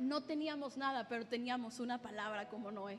No 0.00 0.22
teníamos 0.22 0.78
nada, 0.78 1.06
pero 1.08 1.26
teníamos 1.26 1.78
una 1.78 2.00
palabra 2.00 2.48
como 2.48 2.70
Noé. 2.70 2.98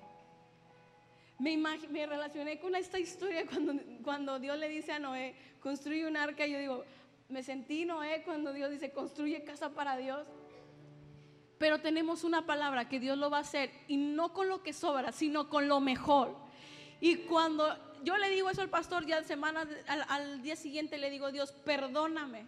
Me, 1.39 2.05
relacioné 2.05 2.59
con 2.59 2.75
esta 2.75 2.99
historia 2.99 3.43
cuando, 4.03 4.37
Dios 4.37 4.55
le 4.59 4.69
dice 4.69 4.91
a 4.91 4.99
Noé, 4.99 5.35
construye 5.59 6.05
un 6.05 6.15
arca. 6.15 6.45
Y 6.45 6.51
yo 6.51 6.59
digo, 6.59 6.85
me 7.27 7.41
sentí 7.41 7.85
Noé 7.85 8.21
cuando 8.23 8.53
Dios 8.53 8.69
dice, 8.69 8.91
construye 8.91 9.43
casa 9.43 9.71
para 9.71 9.97
Dios. 9.97 10.27
Pero 11.57 11.81
tenemos 11.81 12.23
una 12.23 12.45
palabra 12.45 12.87
que 12.87 12.99
Dios 12.99 13.17
lo 13.17 13.31
va 13.31 13.37
a 13.37 13.41
hacer 13.41 13.71
y 13.87 13.97
no 13.97 14.33
con 14.33 14.47
lo 14.47 14.61
que 14.61 14.71
sobra, 14.71 15.11
sino 15.11 15.49
con 15.49 15.67
lo 15.67 15.79
mejor. 15.79 16.37
Y 16.99 17.15
cuando 17.25 17.75
yo 18.03 18.15
le 18.17 18.29
digo 18.29 18.51
eso 18.51 18.61
al 18.61 18.69
pastor, 18.69 19.07
ya 19.07 19.23
semana, 19.23 19.67
al, 19.87 20.05
al 20.07 20.41
día 20.43 20.55
siguiente 20.55 20.99
le 20.99 21.09
digo, 21.09 21.31
Dios, 21.31 21.51
perdóname, 21.51 22.45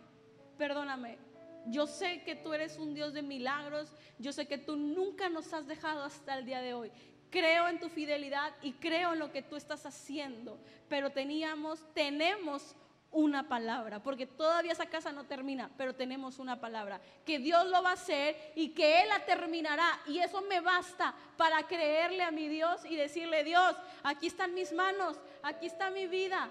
perdóname. 0.60 1.33
Yo 1.68 1.88
sé 1.88 2.24
que 2.24 2.36
tú 2.36 2.54
eres 2.54 2.78
un 2.78 2.94
Dios 2.94 3.14
de 3.14 3.22
milagros, 3.22 3.92
yo 4.20 4.32
sé 4.34 4.48
que 4.48 4.58
tú 4.58 4.76
nunca 4.76 5.30
nos 5.30 5.54
has 5.54 5.68
dejado 5.68 6.04
hasta 6.04 6.38
el 6.38 6.46
día 6.46 6.62
de 6.62 6.74
hoy. 6.74 6.92
Creo 7.30 7.68
en 7.68 7.80
tu 7.80 7.90
fidelidad 7.90 8.54
y 8.62 8.74
creo 8.74 9.14
en 9.14 9.20
lo 9.20 9.32
que 9.32 9.42
tú 9.42 9.56
estás 9.56 9.86
haciendo, 9.86 10.60
pero 10.88 11.10
teníamos, 11.12 11.84
tenemos 11.94 12.76
una 13.14 13.48
palabra, 13.48 14.02
porque 14.02 14.26
todavía 14.26 14.72
esa 14.72 14.88
casa 14.88 15.12
no 15.12 15.26
termina, 15.26 15.70
pero 15.78 15.94
tenemos 15.96 16.40
una 16.40 16.60
palabra, 16.60 17.00
que 17.26 17.40
Dios 17.40 17.68
lo 17.68 17.84
va 17.84 17.92
a 17.92 17.94
hacer 17.94 18.36
y 18.56 18.70
que 18.70 19.02
Él 19.02 19.10
la 19.10 19.24
terminará. 19.26 19.88
Y 20.08 20.20
eso 20.20 20.42
me 20.42 20.60
basta 20.60 21.14
para 21.38 21.64
creerle 21.68 22.24
a 22.24 22.32
mi 22.32 22.48
Dios 22.48 22.84
y 22.86 22.96
decirle, 22.96 23.44
Dios, 23.44 23.76
aquí 24.04 24.28
están 24.28 24.54
mis 24.54 24.74
manos, 24.74 25.20
aquí 25.44 25.68
está 25.68 25.92
mi 25.92 26.08
vida. 26.08 26.50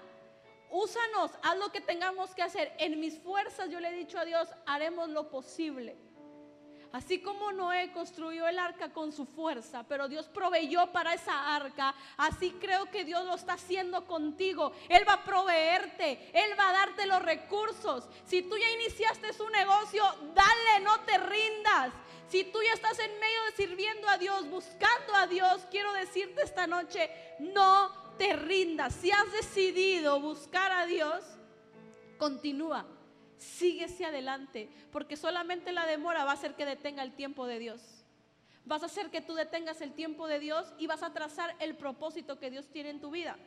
Úsanos, 0.73 1.29
haz 1.43 1.55
lo 1.59 1.71
que 1.71 1.81
tengamos 1.81 2.33
que 2.33 2.41
hacer. 2.41 2.73
En 2.79 2.99
mis 2.99 3.19
fuerzas 3.19 3.69
yo 3.69 3.79
le 3.79 3.89
he 3.89 3.93
dicho 3.93 4.17
a 4.17 4.25
Dios, 4.25 4.49
haremos 4.65 5.07
lo 5.07 5.29
posible. 5.29 5.95
Así 6.91 7.21
como 7.21 7.51
Noé 7.51 7.91
construyó 7.91 8.47
el 8.47 8.57
arca 8.57 8.91
con 8.91 9.11
su 9.11 9.27
fuerza, 9.27 9.83
pero 9.87 10.07
Dios 10.07 10.27
proveyó 10.29 10.91
para 10.91 11.13
esa 11.13 11.55
arca, 11.55 11.93
así 12.17 12.51
creo 12.59 12.85
que 12.89 13.03
Dios 13.03 13.23
lo 13.25 13.35
está 13.35 13.53
haciendo 13.53 14.05
contigo. 14.07 14.73
Él 14.89 15.07
va 15.07 15.13
a 15.13 15.23
proveerte, 15.23 16.31
Él 16.33 16.57
va 16.59 16.69
a 16.69 16.73
darte 16.73 17.05
los 17.05 17.21
recursos. 17.21 18.09
Si 18.25 18.41
tú 18.41 18.57
ya 18.57 18.69
iniciaste 18.71 19.31
su 19.33 19.47
negocio, 19.49 20.03
dale, 20.33 20.83
no 20.83 20.99
te 21.01 21.19
rindas. 21.19 21.93
Si 22.29 22.45
tú 22.45 22.59
ya 22.63 22.73
estás 22.73 22.97
en 22.97 23.19
medio 23.19 23.43
de 23.43 23.51
sirviendo 23.57 24.09
a 24.09 24.17
Dios, 24.17 24.49
buscando 24.49 25.13
a 25.15 25.27
Dios, 25.27 25.67
quiero 25.69 25.93
decirte 25.93 26.41
esta 26.41 26.65
noche, 26.65 27.11
no 27.37 28.02
te 28.17 28.35
rindas. 28.35 28.93
Si 28.95 29.11
has 29.11 29.31
decidido 29.31 30.19
buscar 30.19 30.71
a 30.71 30.85
Dios, 30.85 31.23
continúa 32.17 32.85
síguese 33.43 34.05
adelante, 34.05 34.69
porque 34.91 35.17
solamente 35.17 35.71
la 35.71 35.85
demora 35.85 36.23
va 36.23 36.31
a 36.31 36.35
hacer 36.35 36.55
que 36.55 36.65
detenga 36.65 37.03
el 37.03 37.13
tiempo 37.13 37.45
de 37.45 37.59
Dios. 37.59 38.05
Vas 38.65 38.83
a 38.83 38.85
hacer 38.85 39.09
que 39.09 39.21
tú 39.21 39.33
detengas 39.33 39.81
el 39.81 39.93
tiempo 39.93 40.27
de 40.27 40.39
Dios 40.39 40.73
y 40.79 40.87
vas 40.87 41.03
a 41.03 41.13
trazar 41.13 41.55
el 41.59 41.75
propósito 41.75 42.39
que 42.39 42.49
Dios 42.49 42.67
tiene 42.69 42.89
en 42.89 43.01
tu 43.01 43.11
vida. 43.11 43.37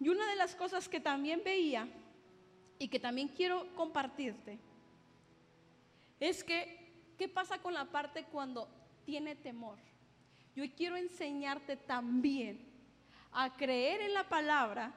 Y 0.00 0.08
una 0.08 0.26
de 0.28 0.36
las 0.36 0.56
cosas 0.56 0.88
que 0.88 0.98
también 0.98 1.42
veía 1.44 1.88
y 2.78 2.88
que 2.88 2.98
también 2.98 3.28
quiero 3.28 3.72
compartirte 3.76 4.58
es 6.18 6.42
que, 6.42 7.14
¿qué 7.16 7.28
pasa 7.28 7.58
con 7.58 7.72
la 7.72 7.84
parte 7.84 8.24
cuando 8.24 8.68
tiene 9.04 9.36
temor? 9.36 9.78
Yo 10.54 10.64
quiero 10.76 10.96
enseñarte 10.96 11.76
también 11.76 12.60
a 13.32 13.56
creer 13.56 14.02
en 14.02 14.14
la 14.14 14.28
palabra. 14.28 14.92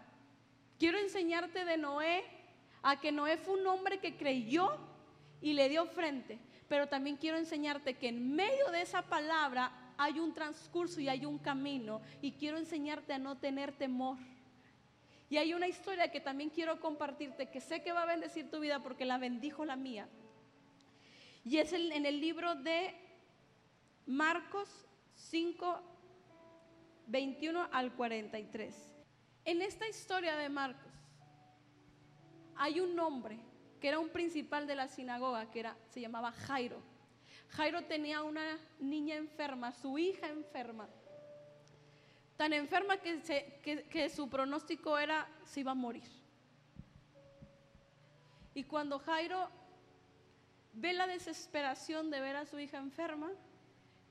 Quiero 0.77 0.97
enseñarte 0.97 1.63
de 1.63 1.77
Noé 1.77 2.23
a 2.83 2.99
que 2.99 3.11
Noé 3.11 3.37
fue 3.37 3.59
un 3.59 3.65
hombre 3.67 3.99
que 3.99 4.17
creyó 4.17 4.77
y 5.41 5.53
le 5.53 5.69
dio 5.69 5.85
frente. 5.85 6.39
Pero 6.67 6.87
también 6.87 7.15
quiero 7.15 7.37
enseñarte 7.37 7.93
que 7.93 8.09
en 8.09 8.35
medio 8.35 8.69
de 8.71 8.81
esa 8.81 9.03
palabra 9.03 9.71
hay 9.97 10.19
un 10.19 10.33
transcurso 10.33 10.99
y 10.99 11.07
hay 11.07 11.25
un 11.25 11.37
camino. 11.37 12.01
Y 12.21 12.33
quiero 12.33 12.57
enseñarte 12.57 13.13
a 13.13 13.19
no 13.19 13.37
tener 13.37 13.71
temor. 13.71 14.17
Y 15.29 15.37
hay 15.37 15.53
una 15.53 15.67
historia 15.67 16.11
que 16.11 16.19
también 16.19 16.49
quiero 16.49 16.81
compartirte 16.81 17.49
que 17.49 17.61
sé 17.61 17.81
que 17.81 17.93
va 17.93 18.03
a 18.03 18.07
bendecir 18.07 18.51
tu 18.51 18.59
vida 18.59 18.83
porque 18.83 19.05
la 19.05 19.17
bendijo 19.17 19.63
la 19.63 19.77
mía. 19.77 20.09
Y 21.45 21.57
es 21.57 21.71
en 21.71 22.05
el 22.05 22.19
libro 22.19 22.55
de 22.55 22.93
Marcos 24.05 24.85
5, 25.15 25.81
21 27.07 27.69
al 27.71 27.93
43. 27.93 28.95
En 29.45 29.61
esta 29.61 29.87
historia 29.87 30.35
de 30.35 30.49
Marcos, 30.49 30.91
hay 32.55 32.79
un 32.79 32.97
hombre 32.99 33.39
que 33.79 33.89
era 33.89 33.99
un 33.99 34.09
principal 34.09 34.67
de 34.67 34.75
la 34.75 34.87
sinagoga, 34.87 35.51
que 35.51 35.59
era, 35.59 35.77
se 35.89 36.01
llamaba 36.01 36.31
Jairo. 36.31 36.81
Jairo 37.49 37.83
tenía 37.85 38.23
una 38.23 38.57
niña 38.79 39.15
enferma, 39.15 39.71
su 39.71 39.97
hija 39.97 40.27
enferma, 40.27 40.89
tan 42.37 42.53
enferma 42.53 42.97
que, 42.97 44.09
su 44.09 44.29
pronóstico 44.29 44.97
era 44.97 45.27
se 45.45 45.61
iba 45.61 45.71
a 45.71 45.75
morir. 45.75 46.09
Y 48.53 48.63
cuando 48.63 48.99
Jairo 48.99 49.49
ve 50.73 50.93
la 50.93 51.07
desesperación 51.07 52.09
de 52.09 52.21
ver 52.21 52.35
a 52.35 52.45
su 52.45 52.59
hija 52.59 52.77
enferma, 52.77 53.31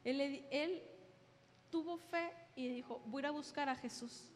él, 0.05 0.21
él, 0.51 0.83
tuvo 1.75 1.97
fe 1.97 2.31
y 2.55 2.69
dijo, 2.69 3.03
voy 3.07 3.25
a 3.25 3.33
buscar 3.33 3.69
a 3.69 3.75
Jesús 3.75 4.31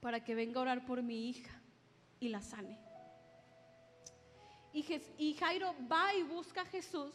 para 0.00 0.24
que 0.24 0.34
venga 0.34 0.58
a 0.58 0.62
orar 0.62 0.86
por 0.86 1.02
mi 1.02 1.28
hija 1.28 1.60
y 2.18 2.30
la 2.30 2.40
sane. 2.40 2.78
Y, 4.72 5.34
Jairo 5.34 5.74
va 5.92 6.14
y 6.14 6.22
busca 6.22 6.62
a 6.62 6.64
Jesús. 6.64 7.12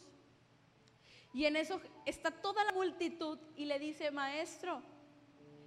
Y 1.34 1.46
en 1.46 1.56
eso 1.56 1.80
está 2.04 2.30
toda 2.30 2.62
la 2.62 2.70
multitud 2.70 3.40
y 3.56 3.64
le 3.64 3.80
dice, 3.80 4.12
maestro, 4.12 4.80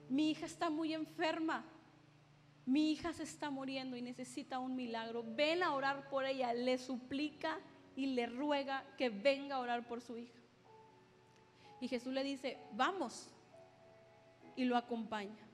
mi 0.07 0.31
hija 0.31 0.45
está 0.45 0.69
muy 0.69 0.93
enferma. 0.93 1.65
Mi 2.65 2.93
hija 2.93 3.11
se 3.11 3.23
está 3.23 3.49
muriendo 3.49 3.97
y 3.97 4.01
necesita 4.01 4.59
un 4.59 4.77
milagro. 4.77 5.25
Ven 5.27 5.61
a 5.61 5.73
orar 5.73 6.07
por 6.07 6.23
ella. 6.23 6.53
Le 6.53 6.77
suplica 6.77 7.59
y 7.97 8.05
le 8.05 8.27
ruega 8.27 8.85
que 8.97 9.09
venga 9.09 9.57
a 9.57 9.59
orar 9.59 9.85
por 9.85 9.99
su 9.99 10.17
hija. 10.17 10.38
Y 11.79 11.87
Jesús 11.87 12.13
le 12.13 12.23
dice, 12.23 12.57
vamos. 12.73 13.29
Y 14.55 14.65
lo 14.65 14.75
acompaña. 14.75 15.47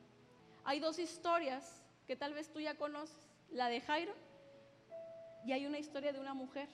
Hay 0.63 0.79
dos 0.79 0.99
historias 0.99 1.83
que 2.07 2.15
tal 2.15 2.33
vez 2.33 2.51
tú 2.51 2.59
ya 2.59 2.75
conoces 2.75 3.17
la 3.51 3.69
de 3.69 3.81
Jairo, 3.81 4.13
y 5.45 5.51
hay 5.51 5.65
una 5.65 5.77
historia 5.77 6.11
de 6.11 6.19
una 6.19 6.33
mujer. 6.33 6.67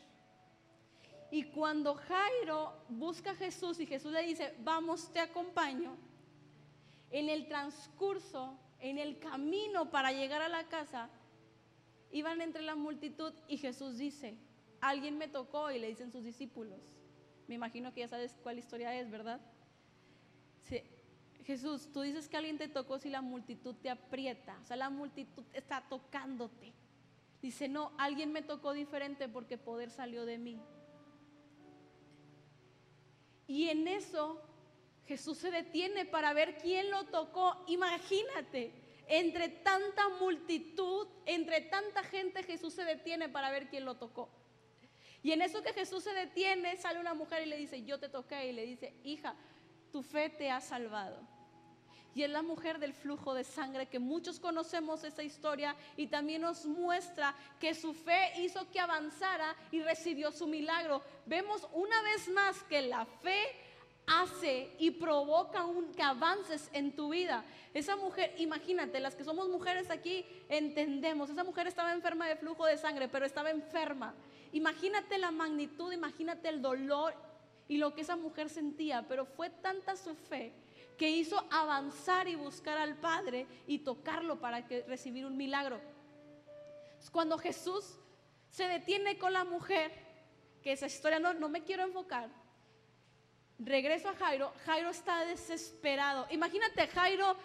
Y 1.29 1.43
cuando 1.43 1.95
Jairo 1.95 2.73
busca 2.89 3.31
a 3.31 3.35
Jesús 3.35 3.79
y 3.79 3.85
Jesús 3.85 4.11
le 4.11 4.23
dice, 4.23 4.55
vamos, 4.59 5.11
te 5.13 5.19
acompaño, 5.19 5.95
en 7.09 7.29
el 7.29 7.47
transcurso, 7.47 8.57
en 8.79 8.97
el 8.97 9.19
camino 9.19 9.91
para 9.91 10.11
llegar 10.11 10.41
a 10.41 10.49
la 10.49 10.67
casa, 10.67 11.09
iban 12.11 12.41
entre 12.41 12.61
la 12.61 12.75
multitud 12.75 13.33
y 13.47 13.57
Jesús 13.57 13.97
dice, 13.97 14.37
alguien 14.79 15.17
me 15.17 15.27
tocó 15.27 15.71
y 15.71 15.79
le 15.79 15.87
dicen 15.87 16.11
sus 16.11 16.23
discípulos. 16.23 16.79
Me 17.51 17.55
imagino 17.55 17.93
que 17.93 17.99
ya 17.99 18.07
sabes 18.07 18.37
cuál 18.43 18.59
historia 18.59 18.97
es, 18.97 19.11
¿verdad? 19.11 19.41
Jesús, 21.43 21.91
tú 21.91 21.99
dices 21.99 22.29
que 22.29 22.37
alguien 22.37 22.57
te 22.57 22.69
tocó 22.69 22.97
si 22.97 23.09
la 23.09 23.21
multitud 23.21 23.75
te 23.75 23.89
aprieta, 23.89 24.57
o 24.61 24.63
sea, 24.63 24.77
la 24.77 24.89
multitud 24.89 25.43
está 25.51 25.83
tocándote. 25.89 26.71
Dice, 27.41 27.67
no, 27.67 27.91
alguien 27.97 28.31
me 28.31 28.41
tocó 28.41 28.71
diferente 28.71 29.27
porque 29.27 29.57
poder 29.57 29.89
salió 29.91 30.25
de 30.25 30.37
mí. 30.37 30.61
Y 33.47 33.67
en 33.67 33.85
eso 33.89 34.41
Jesús 35.05 35.37
se 35.39 35.51
detiene 35.51 36.05
para 36.05 36.31
ver 36.31 36.57
quién 36.57 36.89
lo 36.89 37.03
tocó. 37.07 37.65
Imagínate, 37.67 38.71
entre 39.09 39.49
tanta 39.49 40.07
multitud, 40.21 41.05
entre 41.25 41.59
tanta 41.59 42.01
gente, 42.03 42.43
Jesús 42.43 42.73
se 42.73 42.85
detiene 42.85 43.27
para 43.27 43.51
ver 43.51 43.67
quién 43.67 43.83
lo 43.83 43.95
tocó. 43.95 44.40
Y 45.23 45.31
en 45.31 45.41
eso 45.41 45.61
que 45.61 45.73
Jesús 45.73 46.03
se 46.03 46.13
detiene, 46.13 46.77
sale 46.77 46.99
una 46.99 47.13
mujer 47.13 47.43
y 47.43 47.49
le 47.49 47.57
dice, 47.57 47.83
yo 47.83 47.99
te 47.99 48.09
toqué. 48.09 48.47
Y 48.47 48.53
le 48.53 48.65
dice, 48.65 48.93
hija, 49.03 49.35
tu 49.91 50.01
fe 50.01 50.29
te 50.29 50.49
ha 50.49 50.61
salvado. 50.61 51.19
Y 52.13 52.23
es 52.23 52.29
la 52.29 52.41
mujer 52.41 52.79
del 52.79 52.93
flujo 52.93 53.33
de 53.33 53.43
sangre 53.43 53.87
que 53.87 53.99
muchos 53.99 54.39
conocemos 54.39 55.03
esa 55.03 55.23
historia 55.23 55.75
y 55.95 56.07
también 56.07 56.41
nos 56.41 56.65
muestra 56.65 57.33
que 57.59 57.73
su 57.73 57.93
fe 57.93 58.33
hizo 58.39 58.69
que 58.69 58.81
avanzara 58.81 59.55
y 59.71 59.81
recibió 59.81 60.31
su 60.31 60.47
milagro. 60.47 61.01
Vemos 61.25 61.67
una 61.73 62.01
vez 62.01 62.27
más 62.29 62.63
que 62.63 62.81
la 62.81 63.05
fe 63.05 63.41
hace 64.07 64.75
y 64.77 64.91
provoca 64.91 65.65
que 65.95 66.01
avances 66.01 66.69
en 66.73 66.95
tu 66.95 67.09
vida. 67.09 67.45
Esa 67.73 67.95
mujer, 67.95 68.33
imagínate, 68.37 68.99
las 68.99 69.15
que 69.15 69.23
somos 69.23 69.47
mujeres 69.47 69.89
aquí 69.89 70.25
entendemos, 70.49 71.29
esa 71.29 71.45
mujer 71.45 71.67
estaba 71.67 71.93
enferma 71.93 72.27
de 72.27 72.35
flujo 72.35 72.65
de 72.65 72.77
sangre, 72.77 73.07
pero 73.07 73.25
estaba 73.25 73.51
enferma. 73.51 74.13
Imagínate 74.53 75.17
la 75.17 75.31
magnitud, 75.31 75.91
imagínate 75.91 76.49
el 76.49 76.61
dolor 76.61 77.13
y 77.67 77.77
lo 77.77 77.93
que 77.93 78.01
esa 78.01 78.15
mujer 78.15 78.49
sentía, 78.49 79.07
pero 79.07 79.25
fue 79.25 79.49
tanta 79.49 79.95
su 79.95 80.13
fe 80.15 80.53
que 80.97 81.09
hizo 81.09 81.43
avanzar 81.49 82.27
y 82.27 82.35
buscar 82.35 82.77
al 82.77 82.95
Padre 82.95 83.47
y 83.65 83.79
tocarlo 83.79 84.39
para 84.39 84.67
que, 84.67 84.83
recibir 84.83 85.25
un 85.25 85.37
milagro. 85.37 85.79
Cuando 87.11 87.37
Jesús 87.37 87.97
se 88.49 88.67
detiene 88.67 89.17
con 89.17 89.33
la 89.33 89.43
mujer, 89.43 89.91
que 90.61 90.73
esa 90.73 90.85
historia 90.85 91.19
no, 91.19 91.33
no 91.33 91.49
me 91.49 91.63
quiero 91.63 91.83
enfocar, 91.83 92.29
regreso 93.57 94.09
a 94.09 94.15
Jairo, 94.15 94.53
Jairo 94.65 94.89
está 94.89 95.25
desesperado. 95.25 96.27
Imagínate 96.29 96.87
Jairo 96.87 97.35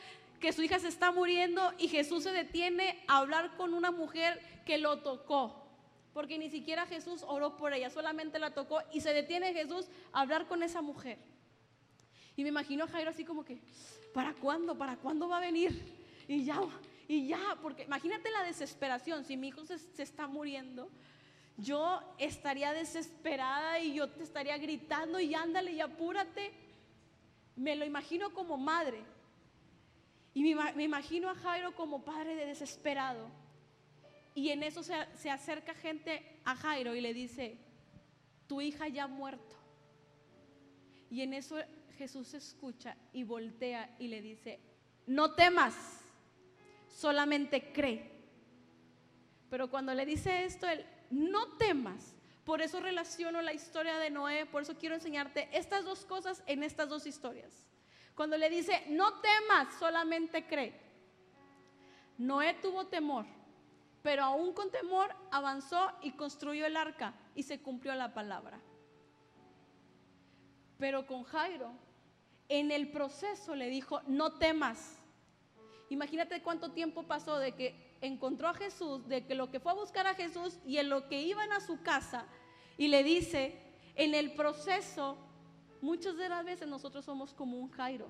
que 0.41 0.53
su 0.53 0.63
hija 0.63 0.79
se 0.79 0.89
está 0.89 1.13
muriendo 1.13 1.73
y 1.79 1.89
Jesús 1.89 2.25
se 2.25 2.33
detiene 2.33 3.03
a 3.09 3.19
hablar 3.19 3.57
con 3.57 3.75
una 3.75 3.91
mujer 3.91 4.41
que 4.67 4.79
lo 4.79 4.99
tocó. 4.99 5.66
Porque 6.17 6.39
ni 6.39 6.49
siquiera 6.49 6.87
Jesús 6.87 7.23
oró 7.29 7.59
por 7.59 7.75
ella, 7.75 7.91
solamente 7.91 8.39
la 8.39 8.55
tocó 8.55 8.81
y 8.91 9.03
se 9.03 9.13
detiene 9.13 9.53
Jesús 9.53 9.87
a 10.15 10.23
hablar 10.23 10.47
con 10.47 10.63
esa 10.63 10.81
mujer. 10.81 11.19
Y 12.37 12.43
me 12.43 12.49
imagino 12.49 12.85
a 12.85 12.89
Jairo 12.89 13.11
así 13.11 13.23
como 13.23 13.45
que, 13.45 13.61
¿para 14.15 14.33
cuándo? 14.33 14.79
¿Para 14.79 14.97
cuándo 14.97 15.29
va 15.29 15.37
a 15.37 15.41
venir? 15.41 15.95
Y 16.27 16.47
ya, 16.47 16.59
y 17.07 17.29
ya, 17.29 17.59
porque 17.61 17.83
imagínate 17.83 18.31
la 18.31 18.45
desesperación, 18.45 19.27
si 19.27 19.37
mi 19.37 19.49
hijo 19.49 19.67
se, 19.67 19.79
se 19.79 20.03
está 20.03 20.27
muriendo, 20.27 20.89
yo 21.59 22.01
estaría 22.17 22.73
desesperada 22.73 23.79
y 23.81 23.93
yo 23.93 24.09
te 24.09 24.23
estaría 24.23 24.57
gritando 24.57 25.21
y 25.21 25.35
ándale 25.35 25.73
y 25.73 25.83
apúrate. 25.83 26.51
Me 27.57 27.77
lo 27.77 27.85
imagino 27.85 28.33
como 28.33 28.57
madre. 28.57 29.05
Y 30.33 30.55
me, 30.55 30.83
imagino 30.83 31.29
a 31.29 31.35
Jairo 31.35 31.75
como 31.75 32.05
padre 32.05 32.37
de 32.37 32.47
desesperado. 32.47 33.29
Y 34.37 34.51
en 34.51 34.63
eso 34.63 34.85
se, 34.85 34.95
se 35.17 35.31
acerca 35.31 35.75
gente 35.75 36.41
a 36.45 36.55
Jairo 36.55 36.95
y 36.95 37.01
le 37.01 37.13
dice, 37.13 37.59
tu 38.47 38.61
hija 38.61 38.87
ya 38.87 39.05
ha 39.05 39.09
muerto. 39.09 39.57
Y 41.11 41.23
en 41.23 41.35
eso 41.35 41.57
Jesús 41.97 42.35
escucha 42.35 42.97
y 43.13 43.25
voltea 43.25 43.97
y 43.99 44.09
le 44.09 44.21
dice, 44.21 44.61
no 45.07 45.35
temas, 45.35 45.75
solamente 46.89 47.73
cree. 47.73 48.13
Pero 49.49 49.71
cuando 49.71 49.95
le 49.95 50.05
dice 50.05 50.45
esto, 50.45 50.69
él, 50.69 50.85
no 51.11 51.57
temas. 51.57 52.15
Por 52.45 52.61
eso 52.61 52.79
relaciono 52.81 53.41
la 53.41 53.55
historia 53.55 53.99
de 53.99 54.11
Noé, 54.11 54.47
por 54.47 54.63
eso 54.63 54.77
quiero 54.77 54.95
enseñarte 54.95 55.49
estas 55.53 55.85
dos 55.85 56.05
cosas 56.05 56.43
en 56.47 56.63
estas 56.63 56.91
dos 56.91 57.07
historias. 57.07 57.67
Cuando 58.15 58.37
le 58.37 58.51
dice, 58.51 58.85
no 58.89 59.21
temas, 59.21 59.75
solamente 59.79 60.47
cree. 60.47 60.79
Noé 62.19 62.55
tuvo 62.55 62.87
temor, 62.87 63.27
pero 64.07 64.23
aún 64.23 64.53
con 64.53 64.71
temor 64.71 65.13
avanzó 65.33 65.91
y 66.01 66.13
construyó 66.13 66.65
el 66.65 66.77
arca 66.77 67.13
y 67.35 67.43
se 67.43 67.61
cumplió 67.61 67.93
la 67.97 68.15
palabra. 68.15 68.61
Pero 70.79 71.09
con 71.09 71.25
Jairo, 71.25 71.73
en 72.49 72.71
el 72.71 72.93
proceso 72.93 73.57
le 73.57 73.69
dijo, 73.69 74.01
no 74.07 74.39
temas. 74.39 75.01
Imagínate 75.91 76.41
cuánto 76.41 76.71
tiempo 76.71 77.03
pasó 77.03 77.37
de 77.41 77.57
que 77.57 77.97
encontró 78.01 78.47
a 78.47 78.55
Jesús, 78.55 79.09
de 79.09 79.27
que 79.27 79.35
lo 79.35 79.51
que 79.51 79.59
fue 79.59 79.73
a 79.73 79.75
buscar 79.75 80.07
a 80.07 80.15
Jesús 80.15 80.61
y 80.65 80.77
en 80.77 80.89
lo 80.89 81.09
que 81.09 81.23
iban 81.23 81.51
a 81.51 81.59
su 81.59 81.83
casa 81.83 82.27
y 82.79 82.87
le 82.87 83.03
dice, 83.03 83.61
en 83.97 84.15
el 84.15 84.37
proceso 84.37 85.19
Muchas 85.81 86.17
de 86.17 86.29
las 86.29 86.45
veces 86.45 86.69
nosotros 86.69 87.05
somos 87.05 87.35
como 87.35 87.59
un 87.59 87.71
Jairo. 87.71 88.09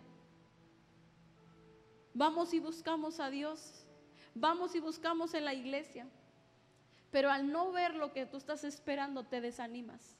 Vamos 2.15 2.55
y 2.55 2.61
buscamos 2.61 3.19
a 3.19 3.29
Dios. 3.29 3.86
Vamos 4.39 4.75
y 4.75 4.81
buscamos 4.81 5.33
en 5.33 5.47
la 5.47 5.55
iglesia. 5.55 6.07
Pero 7.11 7.31
al 7.31 7.51
no 7.51 7.73
ver 7.73 7.95
lo 7.95 8.13
que 8.13 8.27
tú 8.27 8.37
estás 8.37 8.65
esperando, 8.65 9.25
te 9.25 9.41
desanimas. 9.41 10.19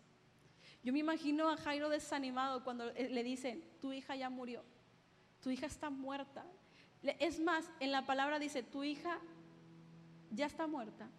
Yo 0.83 0.93
me 0.95 1.01
imagino 1.01 1.51
a 1.51 1.59
Jairo 1.59 1.91
desanimado 1.91 2.65
cuando 2.65 2.87
le 2.93 3.23
dicen, 3.23 3.63
tu 3.81 3.93
hija 3.93 4.17
ya 4.17 4.31
murió, 4.31 4.65
tu 5.43 5.51
hija 5.51 5.67
está 5.67 5.91
muerta. 5.91 6.47
Es 7.03 7.41
más, 7.41 7.69
en 7.81 7.93
la 7.93 8.07
palabra 8.07 8.39
dice, 8.39 8.63
tu 8.63 8.85
hija 8.85 9.19
ya 10.31 10.47
está 10.47 10.67
muerta, 10.67 11.11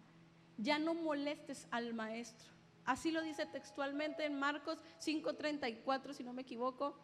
ya 0.56 0.78
no 0.78 0.94
molestes 0.94 1.68
al 1.70 1.94
maestro. 1.94 2.50
Así 2.84 3.12
lo 3.12 3.22
dice 3.22 3.46
textualmente 3.46 4.24
en 4.24 4.38
Marcos 4.38 4.82
5:34, 4.98 6.14
si 6.14 6.24
no 6.24 6.32
me 6.32 6.42
equivoco. 6.42 6.98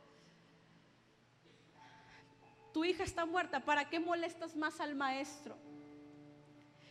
Tu 2.73 2.85
hija 2.85 3.05
está 3.05 3.27
muerta, 3.27 3.64
¿para 3.64 3.88
qué 3.88 4.01
molestas 4.01 4.57
más 4.57 4.81
al 4.81 4.97
maestro? 4.97 5.57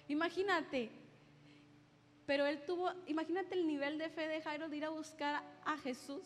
Imagínate, 0.08 0.92
pero 2.26 2.46
él 2.46 2.64
tuvo, 2.66 2.92
imagínate 3.08 3.56
el 3.56 3.68
nivel 3.68 3.98
de 3.98 4.10
fe 4.10 4.28
de 4.28 4.42
Jairo 4.42 4.70
de 4.70 4.78
ir 4.78 4.86
a 4.86 4.90
buscar 4.90 5.44
a 5.66 5.78
Jesús. 5.78 6.24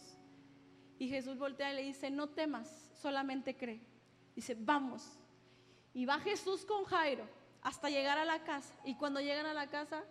Y 1.00 1.10
Jesús 1.10 1.38
voltea 1.38 1.74
y 1.74 1.76
le 1.76 1.84
dice, 1.84 2.10
no 2.10 2.30
temas, 2.30 2.92
solamente 3.02 3.56
cree. 3.56 3.82
Dice, 4.36 4.56
vamos. 4.60 5.18
Y 5.94 6.06
va 6.06 6.20
Jesús 6.20 6.66
con 6.66 6.86
Jairo 6.86 7.28
hasta 7.62 7.90
llegar 7.90 8.18
a 8.18 8.26
la 8.26 8.44
casa. 8.44 8.76
Y 8.84 8.96
cuando 8.96 9.20
llegan 9.20 9.46
a 9.46 9.54
la 9.54 9.68
casa, 9.68 10.04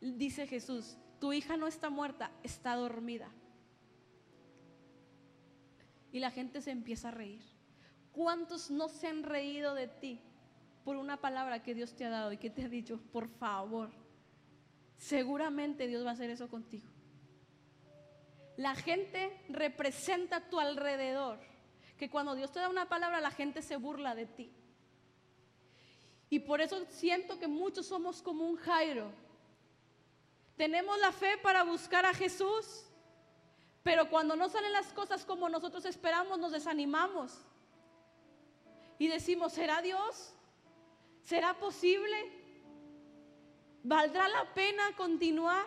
dice 0.00 0.46
Jesús, 0.46 0.96
tu 1.20 1.32
hija 1.32 1.56
no 1.56 1.66
está 1.66 1.90
muerta, 1.90 2.30
está 2.42 2.74
dormida. 2.74 3.28
Y 6.12 6.20
la 6.20 6.30
gente 6.30 6.60
se 6.60 6.70
empieza 6.70 7.08
a 7.08 7.12
reír. 7.12 7.42
¿Cuántos 8.12 8.70
no 8.70 8.88
se 8.88 9.08
han 9.08 9.22
reído 9.22 9.74
de 9.74 9.88
ti 9.88 10.20
por 10.86 10.96
una 10.96 11.18
palabra 11.18 11.62
que 11.62 11.74
Dios 11.74 11.94
te 11.94 12.06
ha 12.06 12.10
dado 12.10 12.32
y 12.32 12.38
que 12.38 12.48
te 12.48 12.64
ha 12.64 12.68
dicho, 12.68 12.98
por 13.12 13.28
favor? 13.28 13.90
Seguramente 14.96 15.86
Dios 15.86 16.06
va 16.06 16.10
a 16.10 16.12
hacer 16.14 16.30
eso 16.30 16.48
contigo. 16.48 16.88
La 18.56 18.74
gente 18.74 19.38
representa 19.50 20.36
a 20.36 20.48
tu 20.48 20.58
alrededor. 20.58 21.38
Que 21.98 22.08
cuando 22.08 22.34
Dios 22.34 22.52
te 22.52 22.60
da 22.60 22.70
una 22.70 22.88
palabra, 22.88 23.20
la 23.20 23.30
gente 23.30 23.60
se 23.60 23.76
burla 23.76 24.14
de 24.14 24.26
ti. 24.26 24.50
Y 26.30 26.38
por 26.38 26.60
eso 26.62 26.84
siento 26.88 27.38
que 27.38 27.48
muchos 27.48 27.86
somos 27.86 28.22
como 28.22 28.46
un 28.48 28.56
Jairo 28.56 29.10
tenemos 30.56 30.98
la 30.98 31.12
fe 31.12 31.36
para 31.42 31.62
buscar 31.62 32.06
a 32.06 32.14
Jesús, 32.14 32.84
pero 33.82 34.08
cuando 34.08 34.34
no 34.36 34.48
salen 34.48 34.72
las 34.72 34.92
cosas 34.92 35.24
como 35.24 35.48
nosotros 35.48 35.84
esperamos, 35.84 36.38
nos 36.38 36.52
desanimamos. 36.52 37.32
Y 38.98 39.06
decimos, 39.08 39.52
¿será 39.52 39.82
Dios? 39.82 40.34
¿Será 41.26 41.54
posible? 41.54 42.16
¿Valdrá 43.82 44.28
la 44.28 44.54
pena 44.54 44.94
continuar? 44.96 45.66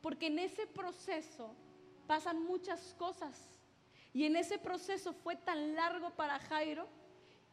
Porque 0.00 0.26
en 0.26 0.40
ese 0.40 0.66
proceso 0.66 1.54
pasan 2.08 2.42
muchas 2.42 2.92
cosas. 2.98 3.60
Y 4.12 4.24
en 4.24 4.34
ese 4.34 4.58
proceso 4.58 5.12
fue 5.12 5.36
tan 5.36 5.76
largo 5.76 6.10
para 6.10 6.40
Jairo 6.40 6.88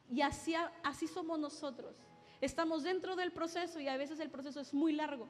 y 0.09 0.21
así, 0.21 0.55
así 0.83 1.07
somos 1.07 1.37
nosotros. 1.37 1.95
Estamos 2.41 2.81
dentro 2.81 3.15
del 3.15 3.31
proceso 3.31 3.79
y 3.79 3.87
a 3.87 3.97
veces 3.97 4.19
el 4.19 4.31
proceso 4.31 4.59
es 4.59 4.73
muy 4.73 4.93
largo. 4.93 5.27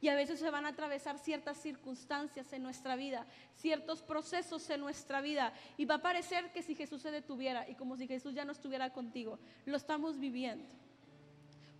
Y 0.00 0.08
a 0.08 0.14
veces 0.14 0.38
se 0.38 0.50
van 0.50 0.66
a 0.66 0.70
atravesar 0.70 1.18
ciertas 1.18 1.56
circunstancias 1.56 2.52
en 2.52 2.62
nuestra 2.62 2.96
vida, 2.96 3.26
ciertos 3.54 4.02
procesos 4.02 4.68
en 4.70 4.80
nuestra 4.80 5.20
vida. 5.20 5.52
Y 5.76 5.86
va 5.86 5.96
a 5.96 6.02
parecer 6.02 6.52
que 6.52 6.62
si 6.62 6.74
Jesús 6.74 7.02
se 7.02 7.10
detuviera 7.10 7.68
y 7.68 7.74
como 7.74 7.96
si 7.96 8.06
Jesús 8.06 8.34
ya 8.34 8.44
no 8.44 8.52
estuviera 8.52 8.92
contigo, 8.92 9.38
lo 9.64 9.76
estamos 9.76 10.18
viviendo. 10.18 10.68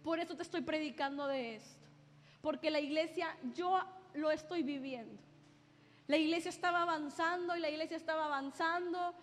Por 0.03 0.19
eso 0.19 0.37
te 0.37 0.43
estoy 0.43 0.63
predicando 0.63 1.27
de 1.27 1.57
esto. 1.57 1.87
Porque 2.41 2.71
la 2.71 2.81
iglesia, 2.81 3.37
yo 3.55 3.81
lo 4.15 4.31
estoy 4.31 4.63
viviendo. 4.63 5.21
La 6.07 6.17
iglesia 6.17 6.49
estaba 6.49 6.83
avanzando 6.83 7.57
y 7.57 7.61
la 7.61 7.69
iglesia 7.69 7.97
estaba 7.97 8.27
avanzando. 8.27 9.15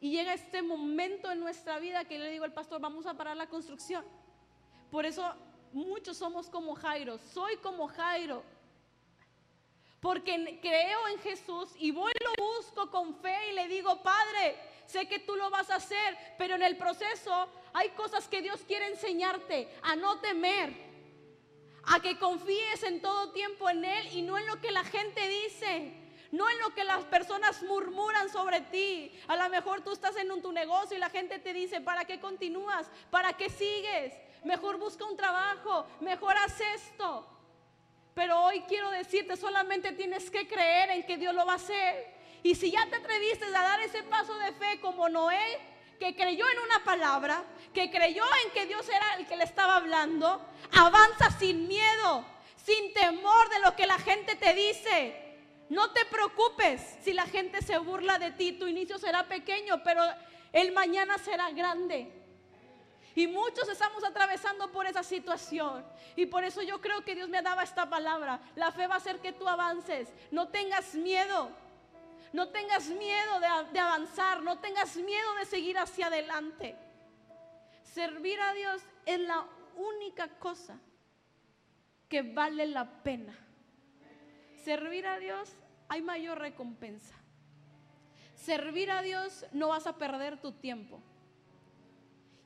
Y 0.00 0.10
llega 0.10 0.34
este 0.34 0.62
momento 0.62 1.30
en 1.30 1.40
nuestra 1.40 1.78
vida 1.78 2.04
que 2.04 2.18
le 2.18 2.30
digo 2.30 2.44
al 2.44 2.52
pastor, 2.52 2.80
vamos 2.80 3.06
a 3.06 3.14
parar 3.14 3.36
la 3.36 3.46
construcción. 3.46 4.04
Por 4.90 5.06
eso 5.06 5.34
muchos 5.72 6.16
somos 6.16 6.48
como 6.48 6.74
Jairo. 6.74 7.18
Soy 7.18 7.56
como 7.58 7.88
Jairo. 7.88 8.42
Porque 10.00 10.58
creo 10.62 11.08
en 11.08 11.18
Jesús 11.20 11.70
y 11.78 11.90
voy 11.90 12.12
y 12.18 12.24
lo 12.24 12.44
busco 12.44 12.90
con 12.90 13.16
fe 13.16 13.50
y 13.50 13.54
le 13.54 13.66
digo, 13.66 14.00
Padre, 14.02 14.56
sé 14.86 15.08
que 15.08 15.18
tú 15.18 15.34
lo 15.34 15.50
vas 15.50 15.70
a 15.70 15.76
hacer, 15.76 16.16
pero 16.38 16.54
en 16.54 16.62
el 16.62 16.76
proceso 16.76 17.48
hay 17.72 17.90
cosas 17.90 18.28
que 18.28 18.40
Dios 18.40 18.60
quiere 18.66 18.86
enseñarte, 18.88 19.68
a 19.82 19.96
no 19.96 20.20
temer, 20.20 20.72
a 21.84 22.00
que 22.00 22.18
confíes 22.18 22.82
en 22.84 23.00
todo 23.00 23.32
tiempo 23.32 23.68
en 23.68 23.84
Él 23.84 24.08
y 24.12 24.22
no 24.22 24.38
en 24.38 24.46
lo 24.46 24.60
que 24.60 24.70
la 24.70 24.84
gente 24.84 25.26
dice, 25.28 25.92
no 26.30 26.48
en 26.48 26.58
lo 26.60 26.74
que 26.74 26.84
las 26.84 27.04
personas 27.04 27.62
murmuran 27.64 28.28
sobre 28.30 28.60
ti. 28.60 29.12
A 29.26 29.36
lo 29.36 29.48
mejor 29.48 29.82
tú 29.82 29.92
estás 29.92 30.16
en 30.16 30.28
tu 30.42 30.52
negocio 30.52 30.96
y 30.96 31.00
la 31.00 31.10
gente 31.10 31.38
te 31.38 31.52
dice, 31.52 31.80
¿para 31.80 32.04
qué 32.04 32.20
continúas? 32.20 32.88
¿Para 33.10 33.32
qué 33.32 33.50
sigues? 33.50 34.14
Mejor 34.44 34.78
busca 34.78 35.04
un 35.04 35.16
trabajo, 35.16 35.86
mejor 36.00 36.36
haz 36.36 36.60
esto. 36.60 37.26
Pero 38.14 38.42
hoy 38.42 38.62
quiero 38.62 38.90
decirte, 38.90 39.36
solamente 39.36 39.92
tienes 39.92 40.30
que 40.30 40.48
creer 40.48 40.90
en 40.90 41.06
que 41.06 41.16
Dios 41.16 41.34
lo 41.34 41.46
va 41.46 41.52
a 41.52 41.56
hacer. 41.56 42.18
Y 42.42 42.54
si 42.54 42.70
ya 42.70 42.86
te 42.88 42.96
atreviste 42.96 43.44
a 43.44 43.50
dar 43.50 43.80
ese 43.80 44.02
paso 44.02 44.36
de 44.38 44.52
fe 44.52 44.80
como 44.80 45.08
Noé, 45.08 45.58
que 45.98 46.14
creyó 46.14 46.44
en 46.48 46.58
una 46.60 46.84
palabra, 46.84 47.44
que 47.74 47.90
creyó 47.90 48.24
en 48.44 48.52
que 48.52 48.66
Dios 48.66 48.88
era 48.88 49.14
el 49.18 49.26
que 49.26 49.36
le 49.36 49.44
estaba 49.44 49.76
hablando, 49.76 50.40
avanza 50.72 51.30
sin 51.38 51.68
miedo, 51.68 52.24
sin 52.56 52.92
temor 52.92 53.48
de 53.50 53.60
lo 53.60 53.74
que 53.76 53.86
la 53.86 53.98
gente 53.98 54.36
te 54.36 54.54
dice. 54.54 55.28
No 55.68 55.90
te 55.92 56.04
preocupes 56.06 56.80
si 57.02 57.12
la 57.12 57.26
gente 57.26 57.60
se 57.62 57.78
burla 57.78 58.18
de 58.18 58.30
ti. 58.32 58.52
Tu 58.52 58.66
inicio 58.66 58.98
será 58.98 59.28
pequeño, 59.28 59.82
pero 59.84 60.02
el 60.52 60.72
mañana 60.72 61.18
será 61.18 61.50
grande. 61.50 62.10
Y 63.14 63.26
muchos 63.26 63.68
estamos 63.68 64.04
atravesando 64.04 64.70
por 64.70 64.86
esa 64.86 65.02
situación. 65.02 65.84
Y 66.16 66.26
por 66.26 66.44
eso 66.44 66.62
yo 66.62 66.80
creo 66.80 67.04
que 67.04 67.14
Dios 67.14 67.28
me 67.28 67.42
daba 67.42 67.62
esta 67.62 67.88
palabra. 67.88 68.40
La 68.54 68.70
fe 68.72 68.86
va 68.86 68.94
a 68.94 68.98
hacer 68.98 69.18
que 69.20 69.32
tú 69.32 69.48
avances. 69.48 70.08
No 70.30 70.48
tengas 70.48 70.94
miedo. 70.94 71.50
No 72.32 72.48
tengas 72.50 72.88
miedo 72.88 73.40
de, 73.40 73.72
de 73.72 73.78
avanzar. 73.78 74.42
No 74.42 74.58
tengas 74.58 74.96
miedo 74.96 75.34
de 75.34 75.46
seguir 75.46 75.78
hacia 75.78 76.06
adelante. 76.06 76.76
Servir 77.82 78.40
a 78.40 78.52
Dios 78.52 78.82
es 79.06 79.20
la 79.20 79.44
única 79.76 80.28
cosa 80.38 80.78
que 82.08 82.22
vale 82.22 82.66
la 82.66 83.02
pena. 83.02 83.36
Servir 84.64 85.06
a 85.06 85.18
Dios 85.18 85.54
hay 85.88 86.02
mayor 86.02 86.38
recompensa. 86.38 87.14
Servir 88.34 88.90
a 88.90 89.02
Dios 89.02 89.44
no 89.52 89.68
vas 89.68 89.86
a 89.86 89.96
perder 89.96 90.40
tu 90.40 90.52
tiempo. 90.52 91.00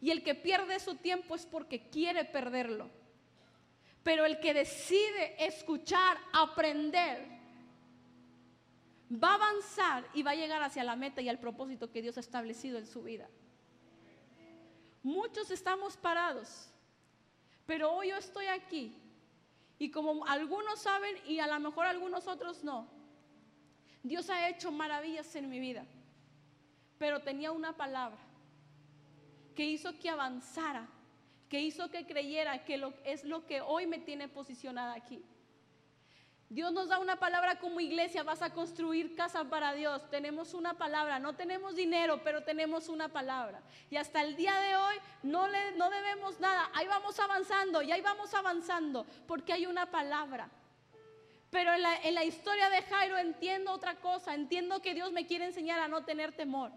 Y 0.03 0.11
el 0.11 0.25
que 0.25 0.35
pierde 0.35 0.81
su 0.81 0.97
tiempo 0.97 1.37
es 1.37 1.47
porque 1.47 1.89
quiere 1.89 2.25
perderlo. 2.25 2.91
Pero 4.03 4.27
el 4.27 4.41
que 4.41 4.53
decide 4.53 5.37
escuchar, 5.47 6.19
aprender, 6.33 7.25
va 9.13 9.31
a 9.31 9.35
avanzar 9.35 10.05
y 10.13 10.25
va 10.25 10.33
a 10.33 10.35
llegar 10.35 10.61
hacia 10.61 10.83
la 10.83 10.97
meta 10.97 11.23
y 11.23 11.29
al 11.29 11.39
propósito 11.39 11.93
que 11.93 12.03
Dios 12.03 12.17
ha 12.17 12.21
establecido 12.21 12.79
en 12.79 12.87
su 12.89 13.05
vida. 13.05 13.31
Muchos 15.05 15.53
estamos 15.53 15.97
parados, 15.97 16.69
pero 17.65 17.93
hoy 17.93 18.09
yo 18.09 18.17
estoy 18.17 18.47
aquí 18.47 18.97
y 19.79 19.93
como 19.93 20.27
algunos 20.27 20.81
saben 20.81 21.15
y 21.29 21.39
a 21.39 21.47
lo 21.47 21.61
mejor 21.61 21.87
algunos 21.87 22.27
otros 22.27 22.65
no, 22.65 22.89
Dios 24.03 24.31
ha 24.31 24.49
hecho 24.49 24.73
maravillas 24.73 25.33
en 25.37 25.49
mi 25.49 25.61
vida, 25.61 25.87
pero 26.99 27.21
tenía 27.21 27.53
una 27.53 27.77
palabra 27.77 28.32
que 29.55 29.65
hizo 29.65 29.99
que 29.99 30.09
avanzara, 30.09 30.89
que 31.49 31.61
hizo 31.61 31.91
que 31.91 32.07
creyera 32.07 32.65
que 32.65 32.83
es 33.05 33.25
lo 33.25 33.47
que 33.47 33.61
hoy 33.61 33.87
me 33.87 33.99
tiene 33.99 34.29
posicionada 34.29 34.95
aquí. 34.95 35.23
Dios 36.53 36.71
nos 36.71 36.89
da 36.89 36.99
una 36.99 37.17
palabra 37.17 37.59
como 37.59 37.81
iglesia, 37.81 38.25
vas 38.25 38.43
a 38.43 38.53
construir 38.53 39.15
casa 39.15 39.45
para 39.45 39.73
Dios. 39.73 40.11
Tenemos 40.11 40.53
una 40.53 40.75
palabra, 40.75 41.19
no 41.19 41.35
tenemos 41.35 41.77
dinero, 41.77 42.21
pero 42.23 42.43
tenemos 42.43 42.91
una 42.91 43.09
palabra. 43.09 43.63
Y 43.89 43.97
hasta 43.97 44.21
el 44.21 44.37
día 44.37 44.55
de 44.61 44.77
hoy 44.77 44.97
no, 45.23 45.49
le, 45.49 45.73
no 45.77 45.89
debemos 45.89 46.39
nada. 46.41 46.71
Ahí 46.75 46.87
vamos 46.87 47.19
avanzando 47.19 47.81
y 47.81 47.91
ahí 47.91 48.03
vamos 48.03 48.35
avanzando 48.35 49.07
porque 49.27 49.55
hay 49.55 49.65
una 49.65 49.91
palabra. 49.91 50.51
Pero 51.49 51.73
en 51.73 51.81
la, 51.81 51.97
en 52.03 52.15
la 52.15 52.25
historia 52.25 52.69
de 52.69 52.83
Jairo 52.83 53.17
entiendo 53.17 53.73
otra 53.73 53.95
cosa, 54.01 54.35
entiendo 54.35 54.83
que 54.83 54.93
Dios 54.93 55.11
me 55.11 55.27
quiere 55.27 55.47
enseñar 55.47 55.81
a 55.81 55.89
no 55.89 56.05
tener 56.05 56.33
temor. 56.33 56.71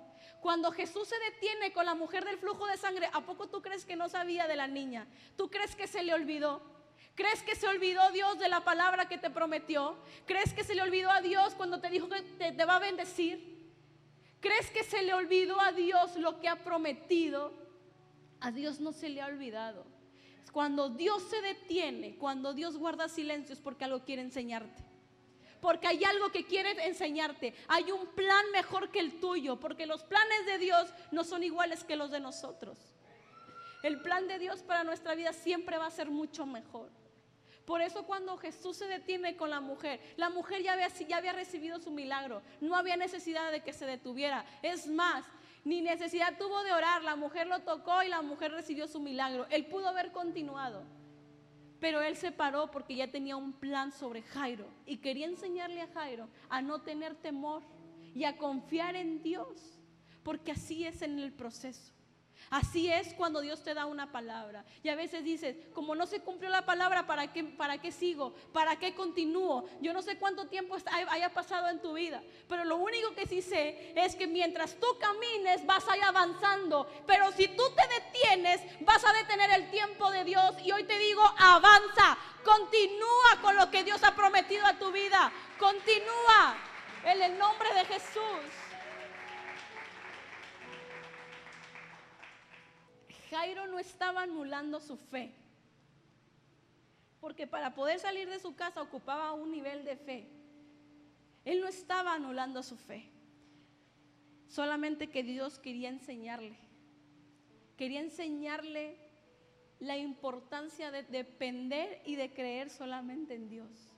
Cuando 0.45 0.71
Jesús 0.71 1.07
se 1.07 1.15
detiene 1.31 1.73
con 1.73 1.87
la 1.87 1.95
mujer 1.95 2.23
del 2.23 2.37
flujo 2.37 2.67
de 2.67 2.77
sangre, 2.77 3.09
¿a 3.13 3.25
poco 3.25 3.49
tú 3.49 3.63
crees 3.63 3.83
que 3.83 3.95
no 3.95 4.09
sabía 4.09 4.45
de 4.45 4.55
la 4.55 4.67
niña? 4.67 5.07
¿Tú 5.35 5.49
crees 5.49 5.75
que 5.75 5.87
se 5.87 6.03
le 6.03 6.13
olvidó? 6.13 6.61
¿Crees 7.15 7.41
que 7.41 7.55
se 7.55 7.67
olvidó 7.67 8.11
Dios 8.11 8.37
de 8.37 8.47
la 8.47 8.63
palabra 8.63 9.07
que 9.07 9.17
te 9.17 9.31
prometió? 9.31 9.97
¿Crees 10.27 10.53
que 10.53 10.63
se 10.63 10.75
le 10.75 10.83
olvidó 10.83 11.09
a 11.09 11.21
Dios 11.21 11.55
cuando 11.55 11.81
te 11.81 11.89
dijo 11.89 12.07
que 12.09 12.21
te, 12.21 12.63
va 12.63 12.75
a 12.75 12.79
bendecir? 12.79 13.73
¿Crees 14.39 14.69
que 14.69 14.83
se 14.83 15.01
le 15.01 15.15
olvidó 15.15 15.59
a 15.59 15.71
Dios 15.71 16.15
lo 16.17 16.39
que 16.39 16.47
ha 16.47 16.63
prometido? 16.63 17.51
A 18.39 18.51
Dios 18.51 18.79
no 18.79 18.91
se 18.91 19.09
le 19.09 19.23
ha 19.23 19.25
olvidado. 19.25 19.83
Cuando 20.51 20.89
Dios 20.89 21.23
se 21.23 21.41
detiene, 21.41 22.17
cuando 22.17 22.53
Dios 22.53 22.77
guarda 22.77 23.09
silencio 23.09 23.53
es 23.53 23.61
porque 23.61 23.85
algo 23.85 24.03
quiere 24.05 24.21
enseñarte. 24.21 24.84
Porque 25.65 25.87
hay 25.87 26.03
algo 26.03 26.29
que 26.29 26.45
quiere 26.45 26.85
enseñarte. 26.85 27.55
Hay 27.67 27.91
un 27.91 28.05
plan 28.13 28.45
mejor 28.51 28.91
que 28.91 28.99
el 28.99 29.19
tuyo. 29.19 29.59
Porque 29.59 29.87
los 29.87 30.03
planes 30.03 30.45
de 30.45 30.59
Dios 30.59 30.93
no 31.09 31.23
son 31.23 31.41
iguales 31.41 31.83
que 31.83 31.95
los 31.95 32.11
de 32.11 32.19
nosotros. 32.19 32.77
El 33.81 33.99
plan 33.99 34.27
de 34.27 34.37
Dios 34.37 34.61
para 34.61 34.83
nuestra 34.83 35.15
vida 35.15 35.33
siempre 35.33 35.79
va 35.79 35.87
a 35.87 35.89
ser 35.91 36.11
mucho 36.11 36.45
mejor. 36.45 36.91
Por 37.65 37.81
eso 37.81 38.03
cuando 38.03 38.37
Jesús 38.37 38.77
se 38.77 38.85
detiene 38.85 39.35
con 39.35 39.49
la 39.49 39.59
mujer, 39.59 39.99
la 40.17 40.29
mujer 40.29 40.61
ya 40.61 40.73
había, 40.73 40.87
ya 40.89 41.17
había 41.17 41.33
recibido 41.33 41.79
su 41.79 41.89
milagro, 41.89 42.43
no 42.61 42.75
había 42.75 42.95
necesidad 42.95 43.51
de 43.51 43.63
que 43.63 43.73
se 43.73 43.87
detuviera. 43.87 44.45
Es 44.61 44.85
más, 44.85 45.25
ni 45.63 45.81
necesidad 45.81 46.37
tuvo 46.37 46.63
de 46.63 46.73
orar, 46.73 47.03
la 47.03 47.15
mujer 47.15 47.47
lo 47.47 47.61
tocó 47.61 48.03
y 48.03 48.09
la 48.09 48.21
mujer 48.21 48.51
recibió 48.51 48.87
su 48.87 48.99
milagro. 48.99 49.47
Él 49.49 49.65
pudo 49.65 49.87
haber 49.87 50.11
continuado, 50.11 50.83
pero 51.85 52.01
él 52.01 52.15
se 52.15 52.31
paró 52.31 52.71
porque 52.71 52.95
ya 52.95 53.11
tenía 53.11 53.37
un 53.37 53.53
plan 53.53 53.91
sobre 53.91 54.23
Jairo 54.23 54.65
y 54.87 54.97
quería 54.97 55.27
enseñarle 55.27 55.81
a 55.81 55.87
Jairo 55.89 56.27
a 56.49 56.59
no 56.59 56.81
tener 56.81 57.13
temor 57.13 57.61
y 58.15 58.23
a 58.23 58.39
confiar 58.39 58.95
en 58.95 59.21
Dios, 59.21 59.77
porque 60.23 60.53
así 60.53 60.83
es 60.83 61.03
en 61.03 61.19
el 61.19 61.31
proceso. 61.31 61.93
Así 62.49 62.91
es 62.91 63.13
cuando 63.13 63.41
Dios 63.41 63.63
te 63.63 63.73
da 63.73 63.85
una 63.85 64.11
palabra. 64.11 64.63
Y 64.83 64.89
a 64.89 64.95
veces 64.95 65.23
dices, 65.23 65.55
como 65.73 65.95
no 65.95 66.05
se 66.05 66.21
cumplió 66.21 66.49
la 66.49 66.65
palabra, 66.65 67.07
¿para 67.07 67.33
qué, 67.33 67.43
para 67.43 67.79
qué 67.79 67.91
sigo? 67.91 68.33
¿Para 68.53 68.77
qué 68.77 68.93
continúo? 68.93 69.65
Yo 69.81 69.93
no 69.93 70.01
sé 70.01 70.17
cuánto 70.17 70.47
tiempo 70.47 70.77
haya 71.09 71.33
pasado 71.33 71.69
en 71.69 71.81
tu 71.81 71.93
vida. 71.93 72.21
Pero 72.47 72.63
lo 72.63 72.77
único 72.77 73.13
que 73.15 73.25
sí 73.25 73.41
sé 73.41 73.93
es 73.95 74.15
que 74.15 74.27
mientras 74.27 74.75
tú 74.79 74.87
camines 74.99 75.65
vas 75.65 75.87
a 75.87 75.97
ir 75.97 76.03
avanzando. 76.03 76.87
Pero 77.07 77.31
si 77.31 77.47
tú 77.47 77.63
te 77.75 77.83
detienes, 78.01 78.61
vas 78.81 79.03
a 79.03 79.13
detener 79.13 79.51
el 79.51 79.71
tiempo 79.71 80.11
de 80.11 80.23
Dios. 80.23 80.55
Y 80.63 80.71
hoy 80.71 80.83
te 80.83 80.97
digo, 80.99 81.23
avanza. 81.37 82.17
Continúa 82.43 83.41
con 83.41 83.55
lo 83.55 83.71
que 83.71 83.83
Dios 83.83 84.03
ha 84.03 84.15
prometido 84.15 84.65
a 84.65 84.77
tu 84.77 84.91
vida. 84.91 85.31
Continúa 85.57 86.55
en 87.03 87.21
el 87.21 87.37
nombre 87.37 87.73
de 87.73 87.85
Jesús. 87.85 88.64
Jairo 93.35 93.67
no 93.67 93.79
estaba 93.79 94.23
anulando 94.23 94.79
su 94.79 94.95
fe. 94.95 95.33
Porque 97.19 97.47
para 97.47 97.75
poder 97.75 97.99
salir 97.99 98.29
de 98.29 98.39
su 98.39 98.55
casa 98.55 98.81
ocupaba 98.81 99.33
un 99.33 99.51
nivel 99.51 99.83
de 99.83 99.97
fe. 99.97 100.29
Él 101.43 101.59
no 101.59 101.67
estaba 101.67 102.13
anulando 102.13 102.63
su 102.63 102.77
fe. 102.77 103.09
Solamente 104.47 105.09
que 105.09 105.21
Dios 105.23 105.59
quería 105.59 105.89
enseñarle. 105.89 106.57
Quería 107.75 107.99
enseñarle 107.99 108.97
la 109.79 109.97
importancia 109.97 110.89
de 110.91 111.03
depender 111.03 112.01
y 112.05 112.15
de 112.15 112.33
creer 112.33 112.69
solamente 112.69 113.35
en 113.35 113.49
Dios. 113.49 113.91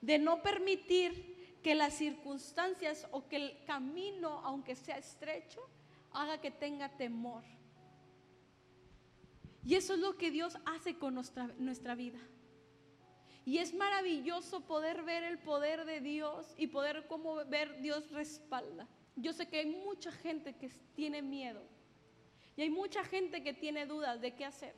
De 0.00 0.18
no 0.18 0.42
permitir 0.42 1.60
que 1.62 1.76
las 1.76 1.94
circunstancias 1.94 3.06
o 3.12 3.28
que 3.28 3.36
el 3.36 3.64
camino, 3.64 4.40
aunque 4.44 4.74
sea 4.74 4.98
estrecho, 4.98 5.60
haga 6.10 6.40
que 6.40 6.50
tenga 6.50 6.88
temor. 6.96 7.44
Y 9.64 9.74
eso 9.76 9.94
es 9.94 10.00
lo 10.00 10.16
que 10.16 10.30
Dios 10.30 10.58
hace 10.64 10.98
con 10.98 11.14
nuestra, 11.14 11.46
nuestra 11.58 11.94
vida. 11.94 12.18
Y 13.44 13.58
es 13.58 13.74
maravilloso 13.74 14.60
poder 14.60 15.02
ver 15.02 15.24
el 15.24 15.38
poder 15.38 15.84
de 15.84 16.00
Dios 16.00 16.54
y 16.56 16.68
poder 16.68 17.06
como 17.06 17.44
ver 17.46 17.80
Dios 17.80 18.10
respalda. 18.12 18.88
Yo 19.16 19.32
sé 19.32 19.48
que 19.48 19.58
hay 19.58 19.66
mucha 19.66 20.12
gente 20.12 20.54
que 20.56 20.70
tiene 20.94 21.22
miedo 21.22 21.62
y 22.56 22.62
hay 22.62 22.70
mucha 22.70 23.04
gente 23.04 23.42
que 23.42 23.52
tiene 23.52 23.86
dudas 23.86 24.20
de 24.20 24.34
qué 24.34 24.44
hacer. 24.44 24.74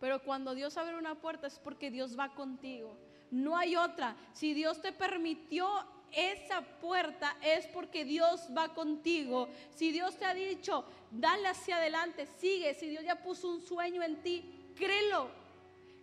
Pero 0.00 0.22
cuando 0.22 0.54
Dios 0.54 0.76
abre 0.76 0.96
una 0.96 1.20
puerta 1.20 1.46
es 1.46 1.58
porque 1.58 1.90
Dios 1.90 2.18
va 2.18 2.34
contigo. 2.34 2.98
No 3.30 3.56
hay 3.56 3.76
otra. 3.76 4.16
Si 4.32 4.54
Dios 4.54 4.80
te 4.80 4.92
permitió 4.92 5.68
esa 6.12 6.62
puerta 6.62 7.36
es 7.42 7.66
porque 7.66 8.04
Dios 8.04 8.48
va 8.56 8.74
contigo. 8.74 9.48
Si 9.74 9.92
Dios 9.92 10.16
te 10.16 10.24
ha 10.24 10.34
dicho, 10.34 10.84
dale 11.10 11.48
hacia 11.48 11.76
adelante, 11.76 12.26
sigue. 12.26 12.74
Si 12.74 12.88
Dios 12.88 13.04
ya 13.04 13.22
puso 13.22 13.48
un 13.48 13.60
sueño 13.60 14.02
en 14.02 14.22
ti, 14.22 14.72
créelo. 14.74 15.30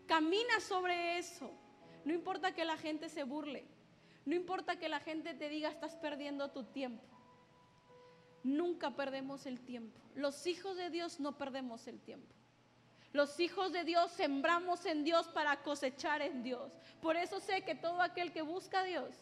Camina 0.06 0.60
sobre 0.60 1.18
eso. 1.18 1.52
No 2.06 2.14
importa 2.14 2.54
que 2.54 2.66
la 2.66 2.78
gente 2.78 3.10
se 3.10 3.24
burle. 3.24 3.66
No 4.26 4.36
importa 4.36 4.78
que 4.78 4.90
la 4.90 5.00
gente 5.00 5.34
te 5.34 5.50
diga, 5.50 5.70
estás 5.70 5.96
perdiendo 5.96 6.52
tu 6.52 6.64
tiempo. 6.64 7.04
Nunca 8.44 8.96
perdemos 8.96 9.46
el 9.46 9.60
tiempo. 9.60 10.00
Los 10.16 10.48
hijos 10.48 10.78
de 10.78 10.90
Dios 10.90 11.20
no 11.20 11.38
perdemos 11.38 11.88
el 11.88 12.00
tiempo. 12.00 12.34
Los 13.14 13.40
hijos 13.40 13.72
de 13.72 13.84
Dios 13.84 14.12
sembramos 14.12 14.86
en 14.86 15.04
Dios 15.04 15.28
para 15.30 15.64
cosechar 15.64 16.22
en 16.22 16.44
Dios. 16.44 16.72
Por 17.02 17.16
eso 17.16 17.40
sé 17.40 17.62
que 17.64 17.76
todo 17.76 18.02
aquel 18.02 18.32
que 18.32 18.42
busca 18.42 18.82
a 18.82 18.84
Dios 18.84 19.16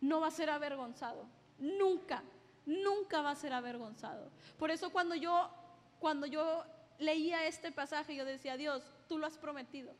no 0.00 0.20
va 0.20 0.28
a 0.28 0.30
ser 0.30 0.50
avergonzado. 0.50 1.26
Nunca, 1.58 2.22
nunca 2.66 3.22
va 3.22 3.30
a 3.30 3.36
ser 3.36 3.52
avergonzado. 3.52 4.30
Por 4.58 4.70
eso 4.70 4.90
cuando 4.90 5.14
yo, 5.14 5.50
cuando 5.98 6.26
yo 6.26 6.64
leía 6.98 7.46
este 7.46 7.72
pasaje, 7.72 8.14
yo 8.14 8.24
decía, 8.24 8.56
Dios, 8.56 8.82
tú 9.08 9.18
lo 9.18 9.26
has 9.26 9.38
prometido. 9.38 9.94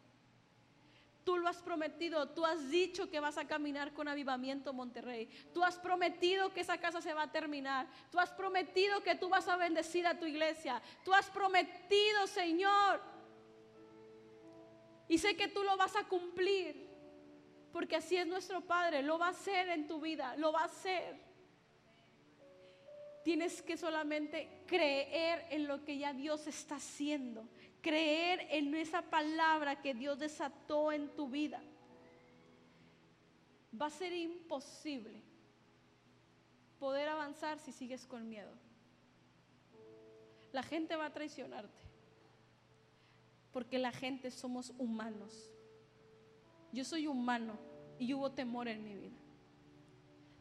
Tú 1.25 1.37
lo 1.37 1.47
has 1.47 1.59
prometido, 1.59 2.31
tú 2.31 2.47
has 2.47 2.71
dicho 2.71 3.11
que 3.11 3.21
vas 3.21 3.37
a 3.37 3.47
caminar 3.47 3.93
con 3.93 4.09
avivamiento 4.09 4.73
Monterrey. 4.73 5.29
Tú 5.53 5.63
has 5.63 5.79
prometido 5.79 6.55
que 6.55 6.63
esa 6.63 6.79
casa 6.79 7.03
se 7.03 7.13
va 7.13 7.25
a 7.25 7.33
terminar. 7.33 7.87
Tú 8.11 8.19
has 8.19 8.31
prometido 8.31 9.03
que 9.03 9.15
tú 9.15 9.29
vas 9.29 9.47
a 9.47 9.57
bendecir 9.57 10.07
a 10.07 10.19
tu 10.19 10.25
iglesia. 10.25 10.81
Tú 11.05 11.13
has 11.13 11.29
prometido, 11.29 12.27
Señor. 12.27 13.03
Y 15.07 15.19
sé 15.19 15.37
que 15.37 15.49
tú 15.49 15.63
lo 15.63 15.77
vas 15.77 15.97
a 15.97 16.05
cumplir. 16.05 16.88
Porque 17.73 17.97
así 17.97 18.17
es 18.17 18.27
nuestro 18.27 18.61
Padre, 18.63 19.03
lo 19.03 19.19
va 19.19 19.27
a 19.27 19.31
hacer 19.31 19.69
en 19.69 19.87
tu 19.87 20.01
vida, 20.01 20.37
lo 20.37 20.53
va 20.53 20.63
a 20.63 20.67
hacer. 20.67 21.21
Tienes 23.25 23.61
que 23.61 23.77
solamente 23.77 24.63
creer 24.67 25.47
en 25.51 25.69
lo 25.69 25.85
que 25.85 25.99
ya 25.99 26.13
Dios 26.13 26.47
está 26.47 26.77
haciendo, 26.77 27.47
creer 27.83 28.47
en 28.51 28.75
esa 28.75 29.03
palabra 29.03 29.83
que 29.83 29.93
Dios 29.93 30.19
desató 30.19 30.93
en 30.93 31.15
tu 31.15 31.29
vida. 31.29 31.61
Va 33.79 33.87
a 33.87 33.91
ser 33.91 34.15
imposible 34.15 35.21
poder 36.79 37.09
avanzar 37.09 37.59
si 37.59 37.73
sigues 37.73 38.07
con 38.07 38.29
miedo. 38.29 38.53
La 40.53 40.63
gente 40.63 40.97
va 40.97 41.07
a 41.07 41.13
traicionarte, 41.13 41.83
porque 43.53 43.79
la 43.79 43.93
gente 43.93 44.31
somos 44.31 44.73
humanos. 44.79 45.53
Yo 46.73 46.85
soy 46.85 47.07
humano 47.07 47.59
y 47.99 48.13
hubo 48.15 48.31
temor 48.33 48.69
en 48.69 48.85
mi 48.85 48.95
vida. 48.95 49.17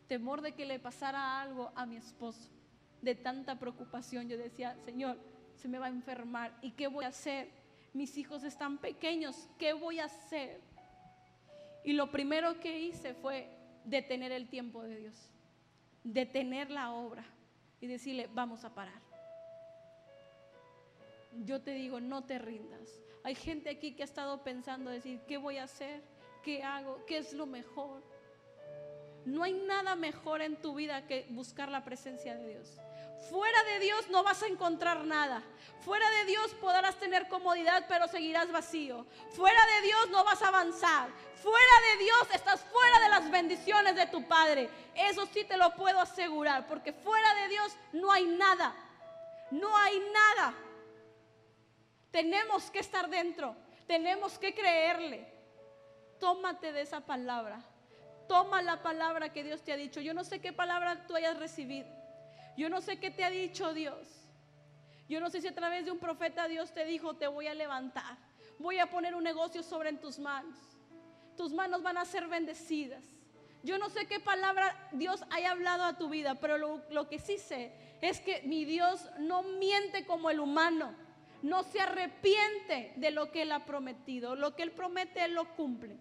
Temor 0.07 0.41
de 0.41 0.53
que 0.53 0.65
le 0.65 0.79
pasara 0.79 1.41
algo 1.41 1.71
a 1.75 1.85
mi 1.85 1.97
esposo. 1.97 2.49
De 3.01 3.15
tanta 3.15 3.59
preocupación 3.59 4.27
yo 4.27 4.37
decía, 4.37 4.77
Señor, 4.85 5.17
se 5.55 5.67
me 5.67 5.79
va 5.79 5.87
a 5.87 5.89
enfermar. 5.89 6.57
¿Y 6.61 6.71
qué 6.71 6.87
voy 6.87 7.05
a 7.05 7.09
hacer? 7.09 7.49
Mis 7.93 8.17
hijos 8.17 8.43
están 8.43 8.77
pequeños. 8.77 9.49
¿Qué 9.57 9.73
voy 9.73 9.99
a 9.99 10.05
hacer? 10.05 10.61
Y 11.83 11.93
lo 11.93 12.11
primero 12.11 12.59
que 12.59 12.79
hice 12.79 13.13
fue 13.13 13.49
detener 13.85 14.31
el 14.31 14.49
tiempo 14.49 14.83
de 14.83 14.97
Dios. 14.97 15.29
Detener 16.03 16.69
la 16.69 16.91
obra 16.91 17.25
y 17.79 17.87
decirle, 17.87 18.29
vamos 18.33 18.63
a 18.65 18.73
parar. 18.73 19.01
Yo 21.45 21.61
te 21.61 21.71
digo, 21.71 21.99
no 21.99 22.23
te 22.23 22.39
rindas. 22.39 23.01
Hay 23.23 23.35
gente 23.35 23.69
aquí 23.69 23.93
que 23.93 24.03
ha 24.03 24.05
estado 24.05 24.43
pensando, 24.43 24.89
decir, 24.89 25.21
¿qué 25.27 25.37
voy 25.37 25.57
a 25.57 25.63
hacer? 25.63 26.01
¿Qué 26.43 26.63
hago? 26.63 27.05
¿Qué 27.05 27.17
es 27.17 27.33
lo 27.33 27.45
mejor? 27.45 28.03
No 29.25 29.43
hay 29.43 29.53
nada 29.53 29.95
mejor 29.95 30.41
en 30.41 30.55
tu 30.61 30.75
vida 30.75 31.05
que 31.05 31.27
buscar 31.31 31.69
la 31.69 31.83
presencia 31.83 32.35
de 32.35 32.47
Dios. 32.47 32.79
Fuera 33.29 33.63
de 33.63 33.79
Dios 33.79 34.09
no 34.09 34.23
vas 34.23 34.41
a 34.43 34.47
encontrar 34.47 35.03
nada. 35.03 35.43
Fuera 35.81 36.09
de 36.11 36.25
Dios 36.25 36.53
podrás 36.61 36.97
tener 36.97 37.27
comodidad, 37.27 37.85
pero 37.89 38.07
seguirás 38.07 38.51
vacío. 38.51 39.05
Fuera 39.31 39.59
de 39.75 39.87
Dios 39.87 40.09
no 40.11 40.23
vas 40.23 40.41
a 40.41 40.47
avanzar. 40.47 41.09
Fuera 41.35 41.73
de 41.91 42.03
Dios 42.03 42.27
estás 42.33 42.61
fuera 42.61 42.99
de 43.01 43.09
las 43.09 43.29
bendiciones 43.29 43.95
de 43.95 44.05
tu 44.07 44.25
Padre. 44.27 44.69
Eso 44.95 45.25
sí 45.25 45.43
te 45.43 45.57
lo 45.57 45.75
puedo 45.75 45.99
asegurar, 45.99 46.65
porque 46.67 46.93
fuera 46.93 47.33
de 47.35 47.47
Dios 47.49 47.75
no 47.91 48.11
hay 48.11 48.25
nada. 48.25 48.73
No 49.51 49.75
hay 49.75 49.99
nada. 49.99 50.53
Tenemos 52.11 52.71
que 52.71 52.79
estar 52.79 53.09
dentro. 53.09 53.55
Tenemos 53.87 54.37
que 54.39 54.53
creerle. 54.53 55.36
Tómate 56.19 56.71
de 56.71 56.81
esa 56.81 57.01
palabra. 57.01 57.61
Toma 58.27 58.61
la 58.61 58.81
palabra 58.81 59.31
que 59.31 59.43
Dios 59.43 59.61
te 59.61 59.71
ha 59.73 59.77
dicho. 59.77 60.01
Yo 60.01 60.13
no 60.13 60.23
sé 60.23 60.39
qué 60.41 60.51
palabra 60.51 61.05
tú 61.07 61.15
hayas 61.15 61.37
recibido. 61.37 61.87
Yo 62.57 62.69
no 62.69 62.81
sé 62.81 62.99
qué 62.99 63.11
te 63.11 63.23
ha 63.23 63.29
dicho 63.29 63.73
Dios. 63.73 64.07
Yo 65.07 65.21
no 65.21 65.29
sé 65.29 65.41
si 65.41 65.47
a 65.47 65.55
través 65.55 65.85
de 65.85 65.91
un 65.91 65.99
profeta 65.99 66.47
Dios 66.47 66.73
te 66.73 66.83
dijo, 66.85 67.15
te 67.15 67.27
voy 67.27 67.47
a 67.47 67.53
levantar. 67.53 68.17
Voy 68.59 68.79
a 68.79 68.89
poner 68.89 69.15
un 69.15 69.23
negocio 69.23 69.63
sobre 69.63 69.89
en 69.89 70.01
tus 70.01 70.19
manos. 70.19 70.57
Tus 71.37 71.53
manos 71.53 71.83
van 71.83 71.97
a 71.97 72.05
ser 72.05 72.27
bendecidas. 72.27 73.03
Yo 73.63 73.77
no 73.77 73.89
sé 73.89 74.07
qué 74.07 74.19
palabra 74.19 74.89
Dios 74.91 75.23
haya 75.29 75.51
hablado 75.51 75.83
a 75.83 75.97
tu 75.97 76.09
vida, 76.09 76.35
pero 76.35 76.57
lo, 76.57 76.81
lo 76.89 77.07
que 77.07 77.19
sí 77.19 77.37
sé 77.37 77.71
es 78.01 78.19
que 78.19 78.41
mi 78.43 78.65
Dios 78.65 79.09
no 79.19 79.43
miente 79.43 80.05
como 80.05 80.29
el 80.29 80.39
humano. 80.39 80.93
No 81.41 81.63
se 81.63 81.79
arrepiente 81.79 82.93
de 82.95 83.11
lo 83.11 83.31
que 83.31 83.43
Él 83.43 83.51
ha 83.51 83.65
prometido. 83.65 84.35
Lo 84.35 84.55
que 84.55 84.63
Él 84.63 84.71
promete, 84.71 85.23
Él 85.23 85.33
lo 85.33 85.55
cumple. 85.55 85.97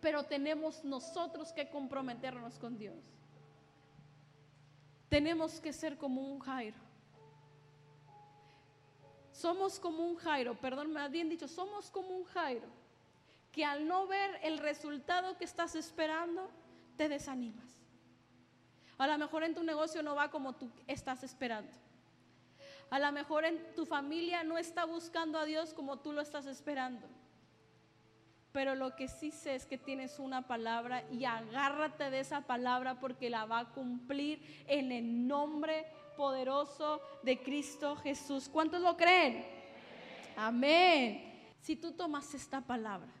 Pero 0.00 0.24
tenemos 0.24 0.84
nosotros 0.84 1.52
que 1.52 1.68
comprometernos 1.68 2.58
con 2.58 2.76
Dios. 2.76 2.96
Tenemos 5.08 5.60
que 5.60 5.72
ser 5.72 5.96
como 5.96 6.20
un 6.20 6.40
Jairo. 6.40 6.76
Somos 9.32 9.78
como 9.78 10.04
un 10.06 10.16
Jairo, 10.16 10.54
perdón, 10.54 10.92
me 10.92 11.06
bien 11.10 11.28
dicho, 11.28 11.46
somos 11.46 11.90
como 11.90 12.08
un 12.08 12.24
Jairo, 12.24 12.68
que 13.52 13.66
al 13.66 13.86
no 13.86 14.06
ver 14.06 14.40
el 14.42 14.56
resultado 14.58 15.36
que 15.36 15.44
estás 15.44 15.74
esperando, 15.74 16.48
te 16.96 17.08
desanimas. 17.08 17.82
A 18.96 19.06
lo 19.06 19.18
mejor 19.18 19.44
en 19.44 19.54
tu 19.54 19.62
negocio 19.62 20.02
no 20.02 20.14
va 20.14 20.30
como 20.30 20.54
tú 20.54 20.70
estás 20.86 21.22
esperando. 21.22 21.70
A 22.90 22.98
lo 22.98 23.10
mejor 23.12 23.44
en 23.44 23.74
tu 23.74 23.84
familia 23.84 24.44
no 24.44 24.58
está 24.58 24.84
buscando 24.84 25.38
a 25.38 25.44
Dios 25.44 25.74
como 25.74 25.98
tú 25.98 26.12
lo 26.12 26.20
estás 26.20 26.46
esperando. 26.46 27.06
Pero 28.52 28.74
lo 28.74 28.96
que 28.96 29.08
sí 29.08 29.30
sé 29.30 29.54
es 29.54 29.66
que 29.66 29.76
tienes 29.76 30.18
una 30.18 30.46
palabra 30.46 31.04
y 31.10 31.24
agárrate 31.24 32.10
de 32.10 32.20
esa 32.20 32.42
palabra 32.42 32.98
porque 33.00 33.28
la 33.28 33.44
va 33.44 33.58
a 33.58 33.68
cumplir 33.72 34.40
en 34.66 34.92
el 34.92 35.26
nombre 35.26 35.86
poderoso 36.16 37.02
de 37.22 37.42
Cristo 37.42 37.96
Jesús. 37.96 38.48
¿Cuántos 38.48 38.80
lo 38.80 38.96
creen? 38.96 39.44
Amén. 40.36 41.54
Si 41.60 41.76
tú 41.76 41.92
tomas 41.92 42.32
esta 42.32 42.60
palabra, 42.60 43.12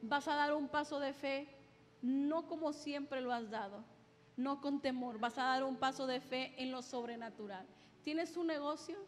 vas 0.00 0.28
a 0.28 0.36
dar 0.36 0.54
un 0.54 0.68
paso 0.68 1.00
de 1.00 1.12
fe, 1.12 1.48
no 2.00 2.46
como 2.46 2.72
siempre 2.72 3.20
lo 3.20 3.32
has 3.32 3.50
dado, 3.50 3.84
no 4.36 4.60
con 4.60 4.80
temor, 4.80 5.18
vas 5.18 5.38
a 5.38 5.44
dar 5.44 5.64
un 5.64 5.76
paso 5.76 6.06
de 6.06 6.20
fe 6.20 6.54
en 6.62 6.72
lo 6.72 6.82
sobrenatural. 6.82 7.66
¿Tienes 8.02 8.36
un 8.36 8.46
negocio? 8.46 8.98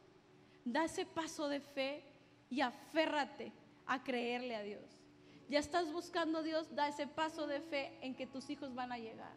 Da 0.64 0.84
ese 0.84 1.04
paso 1.06 1.48
de 1.48 1.60
fe 1.60 2.04
y 2.50 2.60
aférrate 2.60 3.52
a 3.86 4.02
creerle 4.02 4.56
a 4.56 4.62
Dios. 4.62 5.02
Ya 5.48 5.58
estás 5.58 5.92
buscando 5.92 6.38
a 6.38 6.42
Dios, 6.42 6.74
da 6.74 6.88
ese 6.88 7.06
paso 7.06 7.46
de 7.46 7.60
fe 7.60 7.98
en 8.00 8.14
que 8.14 8.26
tus 8.26 8.50
hijos 8.50 8.74
van 8.74 8.92
a 8.92 8.98
llegar. 8.98 9.32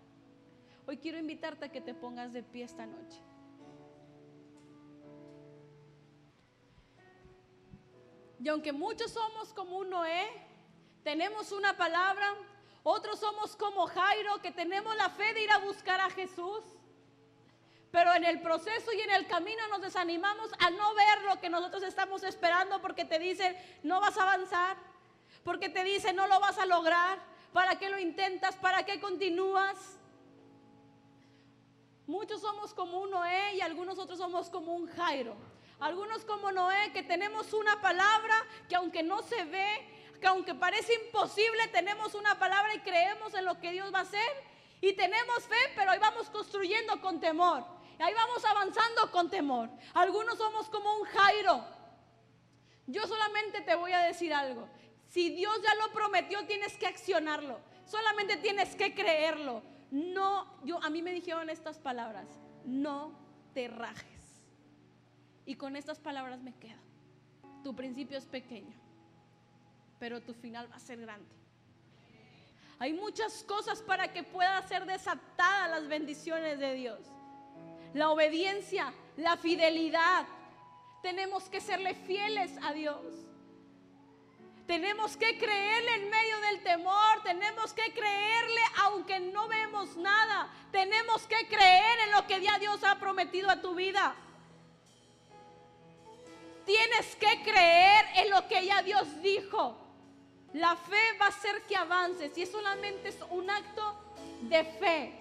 Hoy 0.87 0.97
quiero 0.97 1.19
invitarte 1.19 1.65
a 1.65 1.71
que 1.71 1.81
te 1.81 1.93
pongas 1.93 2.33
de 2.33 2.41
pie 2.41 2.63
esta 2.63 2.85
noche. 2.87 3.21
Y 8.41 8.47
aunque 8.47 8.71
muchos 8.71 9.11
somos 9.11 9.53
como 9.53 9.77
un 9.77 9.89
Noé, 9.89 10.27
tenemos 11.03 11.51
una 11.51 11.75
palabra, 11.75 12.25
otros 12.83 13.19
somos 13.19 13.55
como 13.55 13.87
Jairo, 13.87 14.41
que 14.41 14.51
tenemos 14.51 14.95
la 14.95 15.09
fe 15.09 15.33
de 15.33 15.43
ir 15.43 15.51
a 15.51 15.59
buscar 15.59 15.99
a 15.99 16.09
Jesús. 16.09 16.63
Pero 17.91 18.13
en 18.13 18.23
el 18.23 18.41
proceso 18.41 18.93
y 18.93 19.01
en 19.01 19.11
el 19.11 19.27
camino 19.27 19.67
nos 19.69 19.81
desanimamos 19.81 20.51
a 20.59 20.69
no 20.69 20.93
ver 20.93 21.23
lo 21.23 21.39
que 21.39 21.49
nosotros 21.49 21.83
estamos 21.83 22.23
esperando 22.23 22.81
porque 22.81 23.03
te 23.03 23.17
dicen 23.17 23.57
no 23.81 23.99
vas 23.99 24.17
a 24.17 24.23
avanzar, 24.23 24.77
porque 25.43 25.69
te 25.69 25.83
dicen 25.83 26.15
no 26.15 26.27
lo 26.27 26.39
vas 26.39 26.59
a 26.59 26.67
lograr, 26.67 27.19
¿para 27.51 27.79
qué 27.79 27.89
lo 27.89 27.97
intentas? 27.97 28.55
¿Para 28.57 28.83
qué 28.83 28.99
continúas? 28.99 29.97
Muchos 32.05 32.41
somos 32.41 32.73
como 32.73 33.01
un 33.01 33.11
Noé 33.11 33.55
y 33.55 33.61
algunos 33.61 33.97
otros 33.97 34.19
somos 34.19 34.49
como 34.49 34.73
un 34.73 34.87
Jairo. 34.87 35.35
Algunos 35.79 36.25
como 36.25 36.51
Noé 36.51 36.91
que 36.91 37.03
tenemos 37.03 37.53
una 37.53 37.81
palabra 37.81 38.35
que 38.67 38.75
aunque 38.75 39.01
no 39.01 39.21
se 39.21 39.45
ve, 39.45 39.98
que 40.19 40.27
aunque 40.27 40.55
parece 40.55 40.93
imposible, 41.05 41.67
tenemos 41.69 42.13
una 42.13 42.37
palabra 42.37 42.73
y 42.75 42.79
creemos 42.79 43.33
en 43.33 43.45
lo 43.45 43.59
que 43.59 43.71
Dios 43.71 43.93
va 43.93 43.99
a 43.99 44.03
hacer. 44.03 44.29
Y 44.81 44.93
tenemos 44.93 45.43
fe, 45.43 45.57
pero 45.75 45.91
ahí 45.91 45.99
vamos 45.99 46.29
construyendo 46.29 47.01
con 47.01 47.19
temor. 47.19 47.65
Ahí 47.99 48.13
vamos 48.13 48.43
avanzando 48.45 49.11
con 49.11 49.29
temor. 49.29 49.69
Algunos 49.93 50.37
somos 50.37 50.69
como 50.69 50.97
un 50.99 51.03
Jairo. 51.05 51.65
Yo 52.87 53.05
solamente 53.07 53.61
te 53.61 53.75
voy 53.75 53.91
a 53.91 53.99
decir 53.99 54.33
algo. 54.33 54.67
Si 55.07 55.29
Dios 55.31 55.59
ya 55.61 55.75
lo 55.75 55.91
prometió, 55.91 56.45
tienes 56.45 56.77
que 56.77 56.87
accionarlo. 56.87 57.59
Solamente 57.85 58.37
tienes 58.37 58.75
que 58.75 58.93
creerlo. 58.93 59.63
No, 59.91 60.59
yo 60.63 60.81
a 60.83 60.89
mí 60.89 61.01
me 61.01 61.11
dijeron 61.11 61.49
estas 61.49 61.79
palabras. 61.79 62.27
No 62.63 63.11
te 63.53 63.67
rajes. 63.67 64.43
Y 65.45 65.55
con 65.55 65.75
estas 65.75 65.99
palabras 65.99 66.41
me 66.41 66.53
quedo. 66.53 66.79
Tu 67.63 67.75
principio 67.75 68.17
es 68.17 68.25
pequeño, 68.25 68.75
pero 69.99 70.21
tu 70.21 70.33
final 70.33 70.71
va 70.71 70.75
a 70.75 70.79
ser 70.79 70.99
grande. 70.99 71.29
Hay 72.79 72.93
muchas 72.93 73.43
cosas 73.43 73.81
para 73.81 74.13
que 74.13 74.23
puedan 74.23 74.67
ser 74.67 74.85
desatadas 74.85 75.69
las 75.69 75.87
bendiciones 75.87 76.59
de 76.59 76.73
Dios 76.73 76.99
la 77.93 78.09
obediencia, 78.09 78.93
la 79.17 79.37
fidelidad. 79.37 80.25
Tenemos 81.01 81.49
que 81.49 81.61
serle 81.61 81.95
fieles 81.95 82.51
a 82.63 82.73
Dios. 82.73 83.01
Tenemos 84.67 85.17
que 85.17 85.37
creerle 85.37 85.95
en 85.95 86.09
medio 86.11 86.39
del 86.41 86.61
temor, 86.61 87.23
tenemos 87.23 87.73
que 87.73 87.91
creerle 87.91 88.61
aunque 88.83 89.19
no 89.19 89.47
vemos 89.47 89.97
nada. 89.97 90.47
Tenemos 90.71 91.25
que 91.25 91.47
creer 91.47 91.99
en 92.05 92.11
lo 92.11 92.27
que 92.27 92.39
ya 92.41 92.59
Dios 92.59 92.83
ha 92.83 92.99
prometido 92.99 93.49
a 93.49 93.61
tu 93.61 93.73
vida. 93.73 94.15
Tienes 96.65 97.15
que 97.15 97.41
creer 97.41 98.05
en 98.17 98.29
lo 98.29 98.47
que 98.47 98.63
ya 98.63 98.83
Dios 98.83 99.21
dijo. 99.23 99.75
La 100.53 100.75
fe 100.75 101.17
va 101.19 101.25
a 101.25 101.29
hacer 101.29 101.61
que 101.63 101.75
avances 101.75 102.35
y 102.37 102.45
solamente 102.45 103.09
es 103.09 103.17
un 103.29 103.49
acto 103.49 103.95
de 104.41 104.63
fe. 104.63 105.13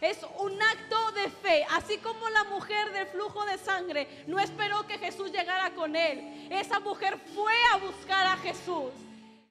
Es 0.00 0.18
un 0.38 0.60
acto 0.60 1.12
de 1.12 1.30
fe. 1.30 1.66
Así 1.70 1.98
como 1.98 2.28
la 2.30 2.44
mujer 2.44 2.92
del 2.92 3.06
flujo 3.06 3.44
de 3.44 3.58
sangre 3.58 4.24
no 4.26 4.38
esperó 4.40 4.86
que 4.86 4.98
Jesús 4.98 5.30
llegara 5.30 5.74
con 5.74 5.94
él. 5.94 6.48
Esa 6.50 6.80
mujer 6.80 7.18
fue 7.34 7.54
a 7.72 7.76
buscar 7.76 8.26
a 8.26 8.36
Jesús. 8.38 8.90